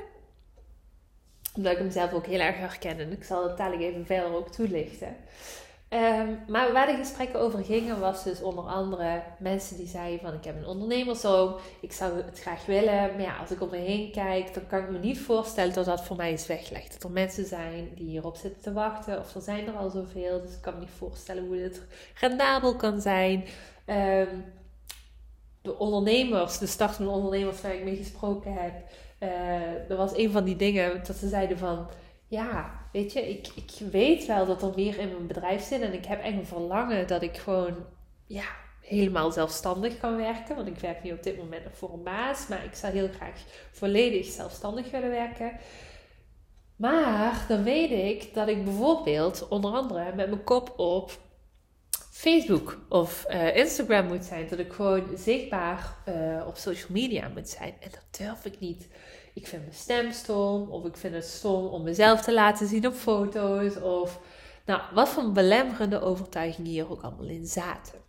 Omdat 1.53 1.71
ik 1.71 1.77
hem 1.77 1.91
zelf 1.91 2.13
ook 2.13 2.25
heel 2.25 2.39
erg 2.39 2.57
herken. 2.57 2.99
En 2.99 3.11
ik 3.11 3.23
zal 3.23 3.47
het 3.47 3.57
dadelijk 3.57 3.83
even 3.83 4.05
verder 4.05 4.33
ook 4.33 4.51
toelichten. 4.51 5.15
Ehm, 5.89 6.27
maar 6.47 6.73
waar 6.73 6.87
de 6.87 6.95
gesprekken 6.95 7.39
over 7.39 7.63
gingen 7.63 7.99
was 7.99 8.23
dus 8.23 8.41
onder 8.41 8.63
andere 8.63 9.23
mensen 9.39 9.77
die 9.77 9.87
zeiden 9.87 10.19
van 10.19 10.33
ik 10.33 10.43
heb 10.43 10.55
een 10.55 10.67
ondernemerszoon, 10.67 11.55
ik 11.81 11.91
zou 11.91 12.15
het 12.15 12.39
graag 12.39 12.65
willen, 12.65 13.11
maar 13.11 13.21
ja, 13.21 13.37
als 13.37 13.51
ik 13.51 13.61
om 13.61 13.69
me 13.69 13.77
heen 13.77 14.11
kijk, 14.11 14.53
dan 14.53 14.67
kan 14.67 14.79
ik 14.79 14.89
me 14.89 14.99
niet 14.99 15.19
voorstellen 15.19 15.73
dat 15.73 15.85
dat 15.85 16.03
voor 16.03 16.15
mij 16.15 16.33
is 16.33 16.47
weggelegd. 16.47 16.93
Dat 16.93 17.03
er 17.03 17.11
mensen 17.11 17.45
zijn 17.45 17.89
die 17.95 18.09
hierop 18.09 18.35
zitten 18.35 18.61
te 18.61 18.73
wachten, 18.73 19.19
of 19.19 19.35
er 19.35 19.41
zijn 19.41 19.67
er 19.67 19.73
al 19.73 19.89
zoveel, 19.89 20.41
dus 20.41 20.53
ik 20.53 20.61
kan 20.61 20.73
me 20.73 20.79
niet 20.79 20.89
voorstellen 20.97 21.45
hoe 21.45 21.55
dit 21.55 21.81
rendabel 22.19 22.75
kan 22.75 23.01
zijn. 23.01 23.45
Ehm, 23.85 24.37
de 25.61 25.77
ondernemers, 25.77 26.57
de 26.57 26.67
startende 26.67 27.11
ondernemers 27.11 27.61
waar 27.61 27.75
ik 27.75 27.83
mee 27.83 27.95
gesproken 27.95 28.53
heb, 28.53 28.73
uh, 29.89 29.97
was 29.97 30.17
een 30.17 30.31
van 30.31 30.43
die 30.43 30.55
dingen 30.55 31.03
dat 31.07 31.15
ze 31.15 31.27
zeiden 31.27 31.57
van 31.57 31.87
ja, 32.27 32.87
weet 32.91 33.13
je, 33.13 33.29
ik, 33.29 33.47
ik 33.55 33.91
weet 33.91 34.25
wel 34.25 34.45
dat 34.45 34.61
er 34.61 34.71
meer 34.75 34.99
in 34.99 35.07
mijn 35.07 35.27
bedrijf 35.27 35.63
zit. 35.63 35.81
En 35.81 35.93
ik 35.93 36.05
heb 36.05 36.21
echt 36.21 36.33
een 36.33 36.45
verlangen 36.45 37.07
dat 37.07 37.21
ik 37.21 37.37
gewoon, 37.37 37.75
ja, 38.25 38.45
helemaal 38.81 39.31
zelfstandig 39.31 39.97
kan 39.97 40.17
werken. 40.17 40.55
Want 40.55 40.67
ik 40.67 40.79
werk 40.79 41.03
nu 41.03 41.11
op 41.11 41.23
dit 41.23 41.37
moment 41.37 41.63
nog 41.63 41.77
voor 41.77 41.93
een 41.93 42.03
baas. 42.03 42.47
Maar 42.47 42.65
ik 42.65 42.75
zou 42.75 42.93
heel 42.93 43.09
graag 43.15 43.43
volledig 43.71 44.25
zelfstandig 44.25 44.91
willen 44.91 45.09
werken. 45.09 45.51
Maar 46.75 47.45
dan 47.47 47.63
weet 47.63 47.91
ik 47.91 48.33
dat 48.33 48.47
ik 48.47 48.63
bijvoorbeeld 48.63 49.47
onder 49.47 49.71
andere 49.71 50.15
met 50.15 50.29
mijn 50.29 50.43
kop 50.43 50.79
op 50.79 51.11
Facebook 52.11 52.77
of 52.89 53.25
uh, 53.29 53.55
Instagram 53.55 54.07
moet 54.07 54.23
zijn. 54.23 54.47
Dat 54.47 54.59
ik 54.59 54.73
gewoon 54.73 55.03
zichtbaar 55.15 55.95
uh, 56.09 56.47
op 56.47 56.55
social 56.57 56.91
media 56.91 57.27
moet 57.27 57.49
zijn. 57.49 57.73
En 57.79 57.89
dat 57.91 58.17
durf 58.17 58.45
ik 58.45 58.59
niet 58.59 58.87
ik 59.35 59.47
vind 59.47 59.61
mijn 59.61 59.75
stem 59.75 60.11
stom, 60.11 60.69
of 60.69 60.85
ik 60.85 60.97
vind 60.97 61.13
het 61.13 61.25
stom 61.25 61.65
om 61.65 61.83
mezelf 61.83 62.21
te 62.21 62.33
laten 62.33 62.67
zien 62.67 62.87
op 62.87 62.93
foto's, 62.93 63.81
of 63.81 64.19
nou, 64.65 64.81
wat 64.93 65.09
voor 65.09 65.31
belemmerende 65.31 66.01
overtuigingen 66.01 66.71
hier 66.71 66.91
ook 66.91 67.01
allemaal 67.01 67.27
in 67.27 67.45
zaten. 67.45 68.03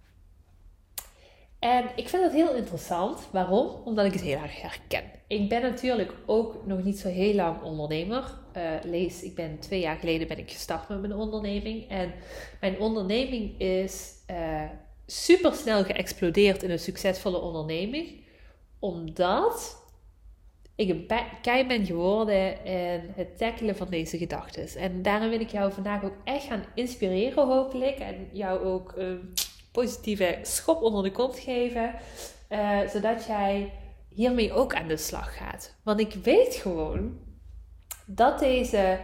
En 1.59 1.85
ik 1.97 2.09
vind 2.09 2.23
het 2.23 2.33
heel 2.33 2.55
interessant. 2.55 3.21
Waarom? 3.31 3.71
Omdat 3.85 4.05
ik 4.07 4.13
het 4.13 4.21
heel 4.21 4.39
erg 4.39 4.61
herken. 4.61 5.03
Ik 5.27 5.49
ben 5.49 5.63
natuurlijk 5.63 6.13
ook 6.27 6.67
nog 6.67 6.83
niet 6.83 6.99
zo 6.99 7.09
heel 7.09 7.35
lang 7.35 7.63
ondernemer. 7.63 8.25
Uh, 8.57 8.63
lees, 8.83 9.23
ik 9.23 9.35
ben 9.35 9.59
twee 9.59 9.81
jaar 9.81 9.97
geleden 9.97 10.29
ben 10.29 10.39
ik 10.39 10.51
gestart 10.51 10.89
met 10.89 11.01
mijn 11.01 11.15
onderneming. 11.15 11.89
En 11.89 12.13
mijn 12.61 12.79
onderneming 12.79 13.61
is 13.61 14.13
uh, 14.31 14.63
super 15.07 15.55
snel 15.55 15.85
geëxplodeerd 15.85 16.63
in 16.63 16.71
een 16.71 16.79
succesvolle 16.79 17.41
onderneming. 17.41 18.25
Omdat 18.79 19.86
ik 20.77 20.89
een 20.89 21.11
kei 21.43 21.67
ben 21.67 21.87
geworden 21.87 22.65
in 22.65 23.13
het 23.15 23.39
tackelen 23.39 23.77
van 23.77 23.89
deze 23.91 24.19
gedachten. 24.19 24.81
En 24.81 25.03
daarom 25.03 25.29
wil 25.29 25.41
ik 25.41 25.51
jou 25.51 25.73
vandaag 25.73 26.05
ook 26.05 26.17
echt 26.25 26.45
gaan 26.45 26.65
inspireren, 26.75 27.47
hopelijk. 27.47 27.99
En 27.99 28.29
jou 28.33 28.65
ook 28.65 28.93
een 28.97 29.33
positieve 29.73 30.39
schop 30.43 30.83
onder 30.83 31.03
de 31.03 31.13
kont 31.13 31.39
geven. 31.39 31.95
Uh, 32.49 32.81
zodat 32.89 33.25
jij 33.27 33.73
hiermee 34.09 34.53
ook 34.53 34.75
aan 34.75 34.89
de 34.89 34.97
slag 34.97 35.37
gaat. 35.37 35.77
Want 35.83 36.01
ik 36.01 36.15
weet 36.15 36.55
gewoon 36.55 37.19
dat 38.07 38.39
deze 38.39 38.99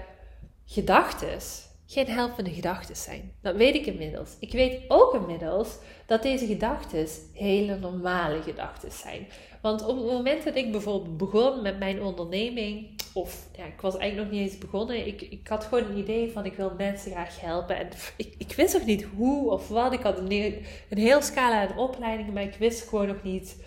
gedachten 0.65 1.39
geen 1.87 2.07
helpende 2.07 2.51
gedachten 2.51 2.97
zijn. 2.97 3.33
Dat 3.43 3.57
weet 3.57 3.75
ik 3.75 3.87
inmiddels. 3.87 4.37
Ik 4.39 4.53
weet 4.53 4.81
ook 4.89 5.15
inmiddels 5.15 5.79
dat 6.07 6.23
deze 6.23 6.47
gedachten 6.47 7.07
hele 7.33 7.79
normale 7.79 8.43
gedachten 8.43 8.93
zijn. 8.93 9.27
Want 9.63 9.87
op 9.87 9.97
het 9.97 10.07
moment 10.07 10.45
dat 10.45 10.57
ik 10.57 10.73
bijvoorbeeld 10.73 11.17
begon 11.17 11.63
met 11.63 11.79
mijn 11.79 12.03
onderneming, 12.03 13.01
of 13.13 13.49
ja, 13.57 13.65
ik 13.65 13.81
was 13.81 13.97
eigenlijk 13.97 14.31
nog 14.31 14.41
niet 14.41 14.51
eens 14.51 14.61
begonnen, 14.61 15.07
ik, 15.07 15.21
ik 15.21 15.49
had 15.49 15.65
gewoon 15.65 15.85
een 15.85 15.99
idee 15.99 16.33
van 16.33 16.45
ik 16.45 16.55
wil 16.55 16.73
mensen 16.77 17.11
graag 17.11 17.41
helpen. 17.41 17.77
En 17.77 17.89
ik, 18.17 18.53
wist 18.57 18.75
nog 18.75 18.85
niet 18.85 19.07
hoe 19.17 19.51
of 19.51 19.69
wat. 19.69 19.93
Ik 19.93 20.03
had 20.03 20.19
een, 20.19 20.65
heel 20.89 21.23
scala 21.23 21.69
aan 21.69 21.79
opleidingen, 21.79 22.33
maar 22.33 22.43
ik 22.43 22.57
wist 22.59 22.89
gewoon 22.89 23.07
nog 23.07 23.23
niet 23.23 23.65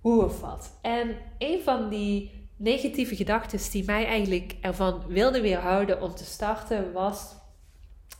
hoe 0.00 0.24
of 0.24 0.40
wat. 0.40 0.78
En 0.82 1.16
een 1.38 1.60
van 1.60 1.88
die 1.88 2.30
negatieve 2.56 3.16
gedachten 3.16 3.70
die 3.70 3.84
mij 3.84 4.06
eigenlijk 4.06 4.56
ervan 4.60 5.02
wilde 5.06 5.40
weerhouden 5.40 6.02
om 6.02 6.14
te 6.14 6.24
starten, 6.24 6.92
was 6.92 7.36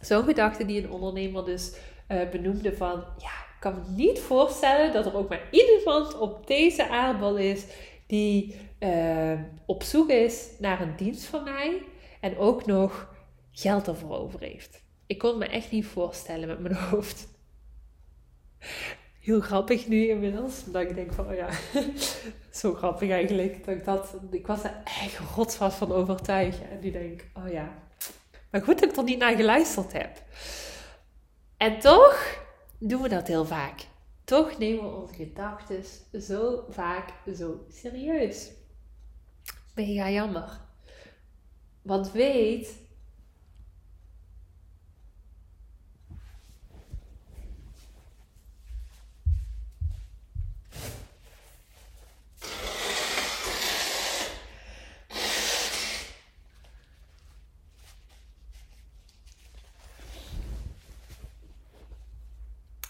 zo'n 0.01 0.25
gedachte 0.25 0.65
die 0.67 0.83
een 0.83 0.91
ondernemer 0.91 1.45
dus 1.45 1.75
uh, 2.09 2.29
benoemde 2.31 2.77
van 2.77 3.05
ja 3.19 3.48
ik 3.59 3.65
kan 3.65 3.75
me 3.75 3.91
niet 3.91 4.21
voorstellen 4.21 4.93
dat 4.93 5.07
er 5.07 5.17
ook 5.17 5.29
maar 5.29 5.49
iemand 5.51 6.19
op 6.19 6.47
deze 6.47 6.89
aardbol 6.89 7.37
is 7.37 7.65
die 8.07 8.57
uh, 8.81 9.41
op 9.67 9.83
zoek 9.83 10.09
is 10.09 10.47
naar 10.59 10.81
een 10.81 10.97
dienst 10.97 11.25
van 11.25 11.45
mij 11.45 11.83
en 12.21 12.37
ook 12.37 12.67
nog 12.67 13.15
geld 13.53 13.89
ervoor 13.89 14.17
over 14.17 14.41
heeft. 14.41 14.83
Ik 15.07 15.19
kon 15.19 15.39
me 15.39 15.47
echt 15.47 15.71
niet 15.71 15.87
voorstellen 15.87 16.49
met 16.49 16.59
mijn 16.59 16.75
hoofd. 16.91 17.29
Heel 19.21 19.41
grappig 19.41 19.89
nu 19.89 20.09
inmiddels, 20.09 20.65
dat 20.65 20.83
ik 20.83 20.95
denk 20.95 21.13
van, 21.13 21.29
oh 21.29 21.35
ja, 21.35 21.49
zo 22.61 22.75
grappig 22.75 23.11
eigenlijk. 23.11 23.65
Dat 23.65 23.75
ik, 23.75 23.85
dat, 23.85 24.15
ik 24.31 24.47
was 24.47 24.65
er 24.65 24.75
echt 24.85 25.19
rotsvast 25.35 25.77
van 25.77 25.93
overtuigd. 25.93 26.59
En 26.71 26.81
die 26.81 26.93
denk, 26.93 27.25
oh 27.35 27.51
ja, 27.51 27.75
maar 28.51 28.63
goed 28.63 28.81
dat 28.81 28.91
ik 28.91 28.97
er 28.97 29.05
niet 29.05 29.19
naar 29.19 29.37
geluisterd 29.37 29.93
heb. 29.93 30.23
En 31.57 31.79
toch 31.79 32.47
doen 32.79 33.03
we 33.03 33.09
dat 33.09 33.27
heel 33.27 33.45
vaak. 33.45 33.87
Toch 34.25 34.59
nemen 34.59 34.85
we 34.85 34.97
onze 35.01 35.15
gedachten 35.15 35.85
zo 36.21 36.65
vaak 36.69 37.13
zo 37.35 37.65
serieus. 37.69 38.51
Mega 39.75 40.11
jammer. 40.11 40.61
Want 41.83 42.13
weet 42.13 42.77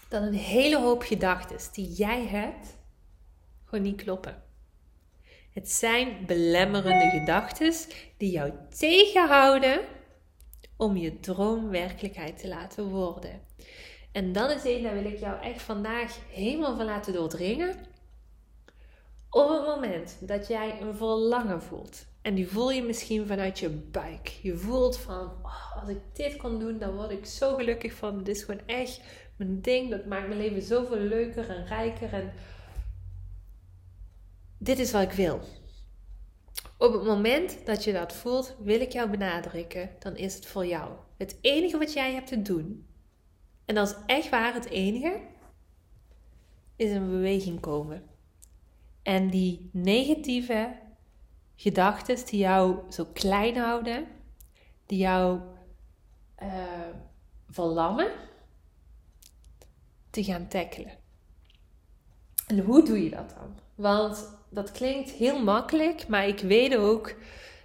dat 0.09 0.21
een 0.21 0.33
hele 0.33 0.77
hoop 0.77 1.01
gedachten 1.01 1.57
die 1.71 1.91
jij 1.91 2.25
hebt 2.25 2.77
gewoon 3.65 3.83
niet 3.83 4.01
kloppen. 4.01 4.43
Het 5.53 5.71
zijn 5.71 6.25
belemmerende 6.25 7.19
gedachten 7.19 7.73
die 8.17 8.31
jou 8.31 8.51
tegenhouden 8.77 9.81
om 10.77 10.97
je 10.97 11.19
droom 11.19 11.69
werkelijkheid 11.69 12.39
te 12.39 12.47
laten 12.47 12.89
worden. 12.89 13.41
En 14.11 14.31
dat 14.31 14.51
is 14.51 14.63
één, 14.63 14.83
daar 14.83 14.93
wil 14.93 15.11
ik 15.11 15.19
jou 15.19 15.41
echt 15.41 15.61
vandaag 15.61 16.17
helemaal 16.29 16.75
van 16.75 16.85
laten 16.85 17.13
doordringen. 17.13 17.75
Op 19.29 19.49
het 19.49 19.65
moment 19.65 20.17
dat 20.21 20.47
jij 20.47 20.81
een 20.81 20.95
verlangen 20.95 21.61
voelt, 21.61 22.05
en 22.21 22.35
die 22.35 22.47
voel 22.47 22.71
je 22.71 22.83
misschien 22.83 23.27
vanuit 23.27 23.59
je 23.59 23.69
buik. 23.69 24.27
Je 24.27 24.57
voelt 24.57 24.97
van, 24.97 25.31
oh, 25.43 25.81
als 25.81 25.89
ik 25.89 25.99
dit 26.13 26.35
kan 26.35 26.59
doen, 26.59 26.77
dan 26.77 26.95
word 26.95 27.11
ik 27.11 27.25
zo 27.25 27.55
gelukkig 27.55 27.93
van. 27.93 28.23
Dit 28.23 28.35
is 28.35 28.43
gewoon 28.43 28.61
echt 28.65 29.01
mijn 29.39 29.61
ding. 29.61 29.89
Dat 29.89 30.05
maakt 30.05 30.27
mijn 30.27 30.39
leven 30.39 30.61
zoveel 30.61 30.97
leuker 30.97 31.49
en 31.49 31.65
rijker. 31.65 32.13
En 32.13 32.31
dit 34.57 34.79
is 34.79 34.91
wat 34.91 35.01
ik 35.01 35.11
wil. 35.11 35.39
Op 36.77 36.93
het 36.93 37.03
moment 37.03 37.65
dat 37.65 37.83
je 37.83 37.93
dat 37.93 38.13
voelt, 38.13 38.55
wil 38.59 38.81
ik 38.81 38.91
jou 38.91 39.09
benadrukken, 39.09 39.89
dan 39.99 40.15
is 40.15 40.35
het 40.35 40.45
voor 40.45 40.65
jou. 40.65 40.91
Het 41.17 41.37
enige 41.41 41.77
wat 41.77 41.93
jij 41.93 42.13
hebt 42.13 42.27
te 42.27 42.41
doen, 42.41 42.87
en 43.65 43.75
dat 43.75 43.87
is 43.87 43.95
echt 44.05 44.29
waar 44.29 44.53
het 44.53 44.69
enige, 44.69 45.19
is 46.75 46.91
in 46.91 47.09
beweging 47.09 47.59
komen. 47.59 48.03
En 49.03 49.29
die 49.29 49.69
negatieve 49.73 50.75
gedachten 51.55 52.25
die 52.25 52.39
jou 52.39 52.91
zo 52.91 53.05
klein 53.13 53.57
houden, 53.57 54.07
die 54.85 54.97
jou 54.97 55.39
uh, 56.43 56.49
verlammen, 57.49 58.11
te 60.09 60.23
gaan 60.23 60.47
tackelen. 60.47 60.91
En 62.47 62.59
hoe 62.59 62.83
doe 62.85 63.03
je 63.03 63.09
dat 63.09 63.33
dan? 63.39 63.59
Want 63.75 64.37
dat 64.49 64.71
klinkt 64.71 65.09
heel 65.09 65.43
makkelijk, 65.43 66.07
maar 66.07 66.27
ik 66.27 66.39
weet 66.39 66.77
ook 66.77 67.15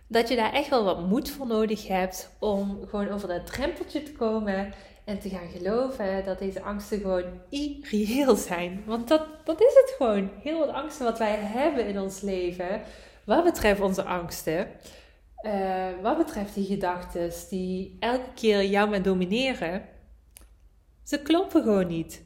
dat 0.07 0.29
je 0.29 0.37
daar 0.37 0.53
echt 0.53 0.69
wel 0.69 0.85
wat 0.85 1.07
moed 1.07 1.31
voor 1.31 1.47
nodig 1.47 1.89
hebt 1.89 2.31
om 2.39 2.87
gewoon 2.87 3.09
over 3.09 3.29
dat 3.29 3.47
drempeltje 3.47 4.03
te 4.03 4.13
komen 4.13 4.73
en 5.05 5.19
te 5.19 5.29
gaan 5.29 5.49
geloven 5.49 6.25
dat 6.25 6.39
deze 6.39 6.63
angsten 6.63 7.01
gewoon 7.01 7.25
irreëel 7.51 8.37
zijn. 8.37 8.83
Want 8.87 9.09
dat, 9.09 9.27
dat 9.45 9.61
is 9.61 9.75
het 9.75 9.95
gewoon. 9.97 10.31
Heel 10.43 10.59
wat 10.59 10.69
angsten 10.69 11.05
wat 11.05 11.19
wij 11.19 11.35
hebben 11.37 11.87
in 11.87 12.01
ons 12.01 12.21
leven, 12.21 12.83
wat 13.25 13.45
betreft 13.45 13.81
onze 13.81 14.03
angsten, 14.03 14.69
uh, 15.43 15.87
wat 16.03 16.17
betreft 16.17 16.55
die 16.55 16.67
gedachten 16.67 17.33
die 17.51 17.97
elke 18.01 18.33
keer 18.35 18.65
jou 18.65 18.91
maar 18.91 19.03
domineren, 19.03 19.83
ze 21.03 21.23
kloppen 21.23 21.63
gewoon 21.63 21.87
niet. 21.87 22.24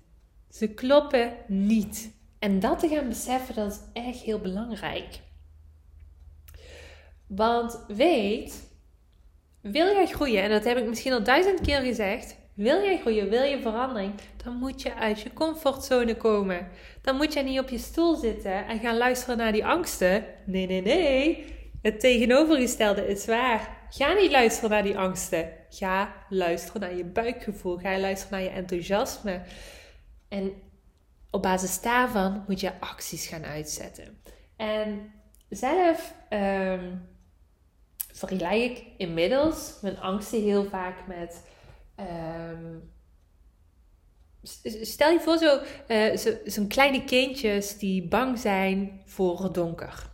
Ze 0.59 0.69
kloppen 0.69 1.33
niet. 1.47 2.11
En 2.39 2.61
dat 2.61 2.79
te 2.79 2.89
gaan 2.89 3.09
beseffen, 3.09 3.55
dat 3.55 3.73
is 3.73 4.03
echt 4.03 4.19
heel 4.19 4.39
belangrijk. 4.39 5.21
Want 7.27 7.85
weet, 7.89 8.71
wil 9.61 9.87
jij 9.87 10.07
groeien, 10.07 10.43
en 10.43 10.51
dat 10.51 10.65
heb 10.65 10.77
ik 10.77 10.87
misschien 10.87 11.13
al 11.13 11.23
duizend 11.23 11.61
keer 11.61 11.81
gezegd, 11.81 12.37
Wil 12.59 12.83
jij 12.83 12.99
groeien, 12.99 13.29
wil 13.29 13.43
je 13.43 13.61
verandering, 13.61 14.15
dan 14.45 14.57
moet 14.57 14.83
je 14.83 14.95
uit 14.95 15.21
je 15.21 15.33
comfortzone 15.33 16.17
komen. 16.17 16.69
Dan 17.03 17.17
moet 17.17 17.33
je 17.33 17.43
niet 17.43 17.59
op 17.59 17.69
je 17.69 17.79
stoel 17.79 18.17
zitten 18.17 18.67
en 18.67 18.79
gaan 18.79 18.97
luisteren 18.97 19.37
naar 19.37 19.53
die 19.53 19.65
angsten. 19.65 20.25
Nee, 20.45 20.67
nee, 20.67 20.83
nee. 20.83 21.45
Het 21.83 22.01
tegenovergestelde 22.01 23.07
is 23.07 23.27
waar. 23.27 23.87
Ga 23.91 24.13
niet 24.13 24.31
luisteren 24.31 24.71
naar 24.71 24.83
die 24.83 24.99
angsten. 24.99 25.51
Ga 25.71 26.15
luisteren 26.29 26.81
naar 26.81 26.97
je 26.97 27.05
buikgevoel. 27.05 27.77
Ga 27.77 27.99
luisteren 27.99 28.39
naar 28.39 28.49
je 28.49 28.57
enthousiasme. 28.57 29.41
En 30.29 30.53
op 31.31 31.43
basis 31.43 31.81
daarvan 31.81 32.45
moet 32.47 32.61
je 32.61 32.81
acties 32.81 33.27
gaan 33.27 33.45
uitzetten. 33.45 34.23
En 34.57 35.13
zelf 35.49 36.15
um, 36.31 37.09
vergelijk 38.13 38.79
ik 38.79 38.85
inmiddels 38.97 39.79
mijn 39.83 39.99
angsten 39.99 40.43
heel 40.43 40.65
vaak 40.65 41.07
met. 41.07 41.47
Um, 42.01 42.91
stel 44.83 45.11
je 45.11 45.21
voor 45.21 45.39
zo'n 45.39 45.61
uh, 45.89 46.17
zo, 46.17 46.31
zo 46.47 46.65
kleine 46.69 47.05
kindjes 47.05 47.79
die 47.79 48.09
bang 48.09 48.39
zijn 48.39 49.03
voor 49.05 49.43
het 49.43 49.55
donker. 49.55 50.11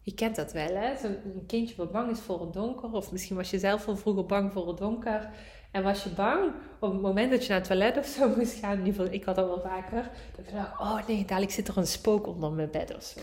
Je 0.00 0.14
kent 0.14 0.36
dat 0.36 0.52
wel, 0.52 0.74
hè? 0.74 0.96
Zo'n 0.96 1.44
kindje 1.46 1.76
wat 1.76 1.92
bang 1.92 2.10
is 2.10 2.20
voor 2.20 2.40
het 2.40 2.52
donker. 2.52 2.92
Of 2.92 3.12
misschien 3.12 3.36
was 3.36 3.50
je 3.50 3.58
zelf 3.58 3.88
al 3.88 3.96
vroeger 3.96 4.26
bang 4.26 4.52
voor 4.52 4.68
het 4.68 4.78
donker. 4.78 5.30
En 5.74 5.82
was 5.82 6.02
je 6.02 6.08
bang 6.08 6.52
op 6.78 6.92
het 6.92 7.00
moment 7.00 7.30
dat 7.30 7.42
je 7.42 7.48
naar 7.48 7.58
het 7.58 7.68
toilet 7.68 7.96
of 7.96 8.06
zo 8.06 8.28
moest 8.36 8.58
gaan. 8.58 8.78
In 8.78 8.86
ieder 8.86 8.94
geval, 8.94 9.12
ik 9.12 9.24
had 9.24 9.36
dat 9.36 9.46
wel 9.46 9.60
vaker. 9.60 10.10
Dat 10.36 10.46
ik 10.46 10.52
dacht, 10.52 10.80
oh 10.80 11.06
nee, 11.06 11.24
dadelijk 11.24 11.52
zit 11.52 11.68
er 11.68 11.76
een 11.76 11.86
spook 11.86 12.26
onder 12.26 12.52
mijn 12.52 12.70
bed 12.70 12.96
of 12.96 13.02
zo. 13.02 13.20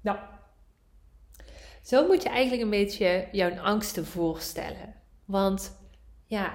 Nou, 0.00 0.18
zo 1.82 2.06
moet 2.06 2.22
je 2.22 2.28
eigenlijk 2.28 2.62
een 2.62 2.70
beetje 2.70 3.28
jouw 3.32 3.58
angsten 3.58 4.06
voorstellen. 4.06 4.94
Want 5.24 5.76
ja, 6.26 6.52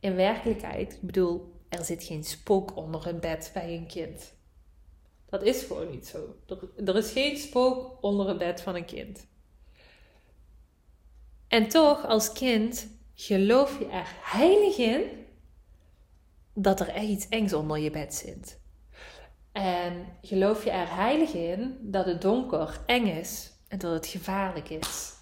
in 0.00 0.14
werkelijkheid, 0.14 0.92
ik 0.92 1.02
bedoel, 1.02 1.60
er 1.68 1.84
zit 1.84 2.04
geen 2.04 2.24
spook 2.24 2.76
onder 2.76 3.06
een 3.06 3.20
bed 3.20 3.50
bij 3.54 3.74
een 3.76 3.86
kind. 3.86 4.34
Dat 5.26 5.42
is 5.42 5.62
gewoon 5.62 5.90
niet 5.90 6.06
zo. 6.06 6.36
Er, 6.46 6.88
er 6.88 6.96
is 6.96 7.12
geen 7.12 7.36
spook 7.36 7.98
onder 8.00 8.28
het 8.28 8.38
bed 8.38 8.60
van 8.60 8.74
een 8.74 8.84
kind. 8.84 9.26
En 11.48 11.68
toch, 11.68 12.06
als 12.06 12.32
kind, 12.32 12.88
geloof 13.26 13.78
je 13.78 13.86
er 13.86 14.08
heilig 14.22 14.76
in 14.76 15.02
dat 16.54 16.80
er 16.80 16.88
echt 16.88 17.06
iets 17.06 17.28
engs 17.28 17.52
onder 17.52 17.78
je 17.78 17.90
bed 17.90 18.14
zit. 18.14 18.60
En 19.52 20.06
geloof 20.22 20.64
je 20.64 20.70
er 20.70 20.94
heilig 20.94 21.32
in 21.32 21.78
dat 21.80 22.06
het 22.06 22.22
donker 22.22 22.80
eng 22.86 23.06
is 23.06 23.50
en 23.68 23.78
dat 23.78 23.92
het 23.92 24.06
gevaarlijk 24.06 24.68
is. 24.68 25.12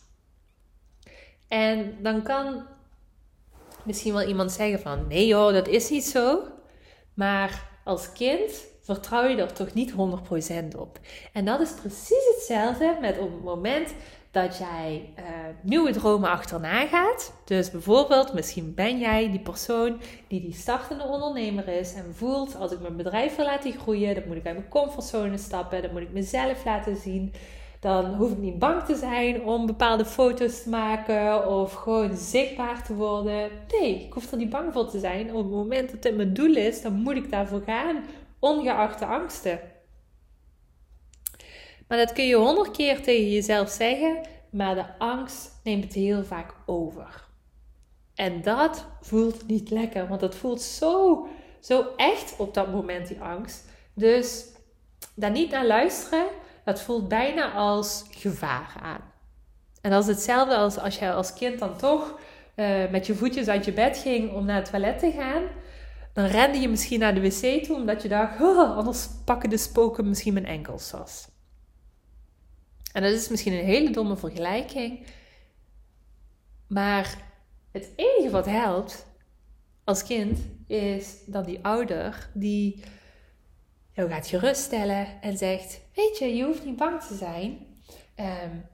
En 1.49 2.03
dan 2.03 2.23
kan 2.23 2.67
misschien 3.85 4.13
wel 4.13 4.29
iemand 4.29 4.53
zeggen 4.53 4.81
van 4.81 5.07
nee 5.07 5.27
joh, 5.27 5.53
dat 5.53 5.69
is 5.69 5.91
niet 5.91 6.05
zo. 6.05 6.43
Maar 7.15 7.69
als 7.85 8.13
kind 8.13 8.51
vertrouw 8.83 9.27
je 9.27 9.37
er 9.37 9.53
toch 9.53 9.75
niet 9.75 9.93
100% 9.93 9.97
op. 10.77 10.99
En 11.33 11.45
dat 11.45 11.61
is 11.61 11.73
precies 11.73 12.35
hetzelfde 12.35 12.99
met 13.01 13.19
op 13.19 13.33
het 13.33 13.43
moment 13.43 13.95
dat 14.31 14.59
jij 14.59 15.13
uh, 15.19 15.25
nieuwe 15.63 15.93
dromen 15.93 16.31
achterna 16.31 16.87
gaat. 16.87 17.33
Dus 17.45 17.71
bijvoorbeeld, 17.71 18.33
misschien 18.33 18.75
ben 18.75 18.99
jij 18.99 19.31
die 19.31 19.41
persoon 19.41 20.01
die 20.29 20.41
die 20.41 20.55
startende 20.55 21.05
ondernemer 21.05 21.69
is 21.69 21.95
en 21.95 22.15
voelt: 22.15 22.57
als 22.57 22.73
ik 22.73 22.81
mijn 22.81 22.97
bedrijf 22.97 23.37
wil 23.37 23.45
laten 23.45 23.73
groeien, 23.73 24.15
dan 24.15 24.25
moet 24.27 24.37
ik 24.37 24.47
uit 24.47 24.57
mijn 24.57 24.69
comfortzone 24.69 25.39
stappen, 25.39 25.83
dan 25.83 25.93
moet 25.93 26.01
ik 26.01 26.13
mezelf 26.13 26.65
laten 26.65 26.97
zien. 26.97 27.33
Dan 27.81 28.15
hoef 28.15 28.31
ik 28.31 28.39
niet 28.39 28.59
bang 28.59 28.83
te 28.83 28.95
zijn 28.95 29.45
om 29.45 29.67
bepaalde 29.67 30.05
foto's 30.05 30.63
te 30.63 30.69
maken 30.69 31.49
of 31.49 31.73
gewoon 31.73 32.17
zichtbaar 32.17 32.85
te 32.85 32.95
worden. 32.95 33.51
Nee, 33.81 34.05
ik 34.07 34.13
hoef 34.13 34.31
er 34.31 34.37
niet 34.37 34.51
bang 34.51 34.73
voor 34.73 34.91
te 34.91 34.99
zijn. 34.99 35.35
Op 35.35 35.43
het 35.43 35.53
moment 35.53 35.91
dat 35.91 36.05
het 36.05 36.17
mijn 36.17 36.35
doel 36.35 36.57
is, 36.57 36.83
dan 36.83 36.93
moet 36.93 37.17
ik 37.17 37.31
daarvoor 37.31 37.63
gaan, 37.67 38.05
ongeacht 38.39 38.99
de 38.99 39.07
angsten. 39.07 39.61
Maar 41.91 41.99
dat 41.99 42.13
kun 42.13 42.27
je 42.27 42.37
honderd 42.37 42.71
keer 42.71 43.03
tegen 43.03 43.31
jezelf 43.31 43.71
zeggen, 43.71 44.21
maar 44.51 44.75
de 44.75 44.99
angst 44.99 45.61
neemt 45.65 45.85
het 45.85 45.93
heel 45.93 46.25
vaak 46.25 46.55
over. 46.67 47.27
En 48.15 48.43
dat 48.43 48.87
voelt 49.01 49.47
niet 49.47 49.71
lekker, 49.71 50.09
want 50.09 50.21
het 50.21 50.35
voelt 50.35 50.63
zo, 50.63 51.27
zo 51.61 51.87
echt 51.97 52.35
op 52.39 52.55
dat 52.55 52.73
moment, 52.73 53.09
die 53.09 53.21
angst. 53.21 53.65
Dus 53.95 54.45
daar 55.15 55.31
niet 55.31 55.51
naar 55.51 55.67
luisteren, 55.67 56.27
dat 56.65 56.81
voelt 56.81 57.09
bijna 57.09 57.53
als 57.53 58.05
gevaar 58.11 58.77
aan. 58.83 59.13
En 59.81 59.91
dat 59.91 60.03
is 60.03 60.09
hetzelfde 60.09 60.57
als 60.57 60.79
als 60.79 60.99
je 60.99 61.13
als 61.13 61.33
kind 61.33 61.59
dan 61.59 61.77
toch 61.77 62.19
uh, 62.57 62.91
met 62.91 63.07
je 63.07 63.15
voetjes 63.15 63.49
uit 63.49 63.65
je 63.65 63.73
bed 63.73 63.99
ging 63.99 64.33
om 64.33 64.45
naar 64.45 64.57
het 64.57 64.71
toilet 64.71 64.99
te 64.99 65.11
gaan. 65.11 65.43
Dan 66.13 66.25
rende 66.25 66.59
je 66.59 66.69
misschien 66.69 67.01
naar 67.01 67.15
de 67.15 67.21
wc 67.21 67.65
toe 67.65 67.77
omdat 67.77 68.03
je 68.03 68.09
dacht, 68.09 68.41
oh, 68.41 68.77
anders 68.77 69.09
pakken 69.25 69.51
de 69.51 69.57
spoken 69.57 70.09
misschien 70.09 70.35
mijn 70.35 70.47
enkels 70.47 70.91
vast. 70.91 71.30
En 72.93 73.03
dat 73.03 73.13
is 73.13 73.29
misschien 73.29 73.53
een 73.53 73.65
hele 73.65 73.91
domme 73.91 74.17
vergelijking. 74.17 75.07
Maar 76.67 77.17
het 77.71 77.91
enige 77.97 78.31
wat 78.31 78.47
helpt 78.47 79.07
als 79.85 80.05
kind 80.05 80.39
is 80.67 81.15
dat 81.27 81.45
die 81.45 81.65
ouder 81.65 82.31
die 82.35 82.83
jou 83.93 84.11
gaat 84.11 84.27
geruststellen 84.27 85.23
en 85.23 85.39
zegt: 85.39 85.81
Weet 85.95 86.19
je, 86.19 86.37
je 86.37 86.45
hoeft 86.45 86.65
niet 86.65 86.77
bang 86.77 87.03
te 87.03 87.15
zijn. 87.15 87.67
Um, 88.17 88.69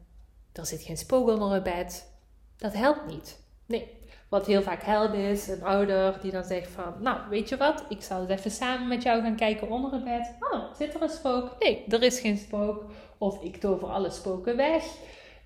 er 0.52 0.66
zit 0.66 0.82
geen 0.82 0.96
spook 0.96 1.28
onder 1.28 1.52
het 1.52 1.62
bed. 1.62 2.10
Dat 2.56 2.72
helpt 2.72 3.06
niet. 3.06 3.38
Nee. 3.66 3.94
Wat 4.28 4.46
heel 4.46 4.62
vaak 4.62 4.82
helpt 4.82 5.14
is 5.14 5.48
een 5.48 5.62
ouder 5.62 6.18
die 6.20 6.30
dan 6.30 6.44
zegt 6.44 6.70
van, 6.70 6.94
nou 7.00 7.18
weet 7.30 7.48
je 7.48 7.56
wat, 7.56 7.84
ik 7.88 8.02
zal 8.02 8.20
eens 8.20 8.30
even 8.30 8.50
samen 8.50 8.88
met 8.88 9.02
jou 9.02 9.22
gaan 9.22 9.36
kijken 9.36 9.68
onder 9.68 9.92
het 9.92 10.04
bed. 10.04 10.34
Oh, 10.40 10.74
zit 10.74 10.94
er 10.94 11.02
een 11.02 11.08
spook? 11.08 11.56
Nee, 11.58 11.84
er 11.88 12.02
is 12.02 12.20
geen 12.20 12.36
spook. 12.36 12.84
Of 13.18 13.42
ik 13.42 13.56
tover 13.56 13.88
alle 13.88 14.10
spoken 14.10 14.56
weg. 14.56 14.84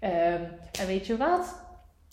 Um, 0.01 0.11
en 0.81 0.87
weet 0.87 1.07
je 1.07 1.17
wat? 1.17 1.55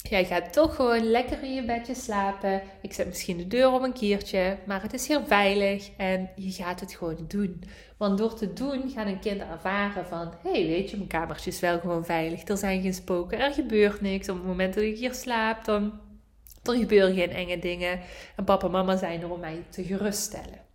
Jij 0.10 0.26
gaat 0.26 0.54
toch 0.54 0.76
gewoon 0.76 1.04
lekker 1.04 1.43
in 1.43 1.54
je 1.54 1.63
bedje 1.63 1.96
slapen. 1.96 2.62
Ik 2.82 2.93
zet 2.93 3.08
misschien 3.08 3.38
de 3.38 3.48
deur 3.48 3.72
op 3.72 3.82
een 3.82 3.93
keertje, 3.93 4.58
maar 4.65 4.82
het 4.82 4.93
is 4.93 5.08
heel 5.08 5.26
veilig 5.26 5.89
en 5.98 6.30
je 6.36 6.52
gaat 6.52 6.80
het 6.80 6.93
gewoon 6.93 7.26
doen. 7.28 7.63
Want 7.98 8.17
door 8.17 8.36
te 8.36 8.54
doen 8.54 8.89
gaat 8.89 9.08
een 9.08 9.20
kind 9.20 9.41
ervaren 9.41 10.06
van, 10.06 10.34
hé 10.43 10.52
hey, 10.52 10.67
weet 10.67 10.89
je, 10.89 10.98
mijn 10.98 11.10
kamertje 11.10 11.50
is 11.50 11.60
wel 11.60 11.80
gewoon 11.80 12.06
veilig. 12.06 12.48
Er 12.48 12.58
zijn 12.58 12.82
geen 12.82 12.93
spoken, 12.93 13.39
er 13.39 13.54
gebeurt 13.54 14.02
niks. 14.02 14.30
Op 14.30 14.36
het 14.36 14.46
moment 14.46 14.74
dat 14.74 14.84
ik 14.84 14.98
hier 14.98 15.13
slaap, 15.13 15.65
dan 15.65 16.00
er 16.63 16.76
gebeuren 16.76 17.15
geen 17.15 17.32
enge 17.32 17.60
dingen. 17.60 18.00
En 18.36 18.43
papa 18.43 18.65
en 18.65 18.72
mama 18.72 18.98
zijn 18.98 19.22
er 19.22 19.32
om 19.32 19.39
mij 19.39 19.63
te 19.70 19.84
geruststellen. 19.84 20.65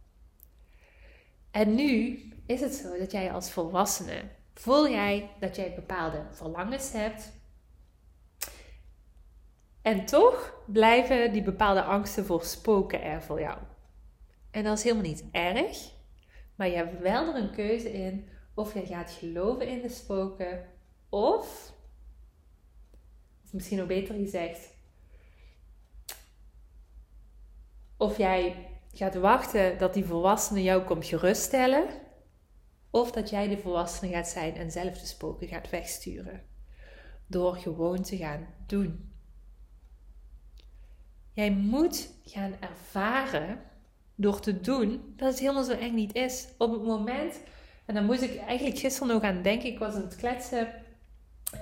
En 1.51 1.75
nu 1.75 2.19
is 2.47 2.61
het 2.61 2.75
zo 2.75 2.99
dat 2.99 3.13
jij 3.13 3.33
als 3.33 3.51
volwassene 3.51 4.21
voel 4.55 4.89
jij 4.89 5.31
dat 5.41 5.57
jij 5.57 5.73
bepaalde 5.75 6.23
verlangens 6.31 6.93
hebt. 6.93 7.33
En 9.83 10.05
toch 10.05 10.63
blijven 10.67 11.33
die 11.33 11.43
bepaalde 11.43 11.83
angsten 11.83 12.25
voor 12.25 12.45
spoken 12.45 13.03
er 13.03 13.23
voor 13.23 13.41
jou. 13.41 13.59
En 14.51 14.65
dat 14.65 14.79
is 14.79 14.85
helemaal 14.85 15.05
niet 15.05 15.25
erg, 15.31 15.91
maar 16.55 16.69
je 16.69 16.77
hebt 16.77 17.01
wel 17.01 17.29
er 17.29 17.43
een 17.43 17.55
keuze 17.55 17.93
in 17.93 18.29
of 18.55 18.75
je 18.75 18.87
gaat 18.87 19.11
geloven 19.11 19.69
in 19.69 19.81
de 19.83 19.89
spoken 19.89 20.65
of, 21.09 21.73
of 23.45 23.53
misschien 23.53 23.79
nog 23.79 23.87
beter 23.87 24.15
gezegd, 24.15 24.71
of 27.97 28.17
jij 28.17 28.69
gaat 28.93 29.15
wachten 29.15 29.79
dat 29.79 29.95
die 29.95 30.05
volwassene 30.05 30.63
jou 30.63 30.83
komt 30.83 31.07
geruststellen 31.07 31.87
of 32.91 33.13
dat 33.13 33.31
jij 33.31 33.49
de 33.49 33.59
volwassene 33.59 34.13
gaat 34.13 34.29
zijn 34.29 34.55
en 34.57 34.71
zelf 34.71 34.99
de 34.99 35.07
spoken 35.07 35.49
gaat 35.49 35.71
wegsturen. 35.71 36.43
Door 37.27 37.57
gewoon 37.57 38.03
te 38.03 38.17
gaan 38.17 38.47
doen. 38.67 39.12
Jij 41.33 41.51
moet 41.51 42.11
gaan 42.25 42.55
ervaren 42.61 43.61
door 44.15 44.41
te 44.41 44.61
doen 44.61 45.15
dat 45.17 45.29
het 45.29 45.39
helemaal 45.39 45.63
zo 45.63 45.73
eng 45.73 45.95
niet 45.95 46.15
is. 46.15 46.49
Op 46.59 46.73
het 46.73 46.83
moment, 46.83 47.41
en 47.87 47.95
dan 47.95 48.05
moest 48.05 48.23
ik 48.23 48.37
eigenlijk 48.37 48.79
gisteren 48.79 49.09
nog 49.09 49.23
aan 49.23 49.43
denken, 49.43 49.69
ik 49.69 49.79
was 49.79 49.95
aan 49.95 50.03
het 50.03 50.17
kletsen 50.17 50.69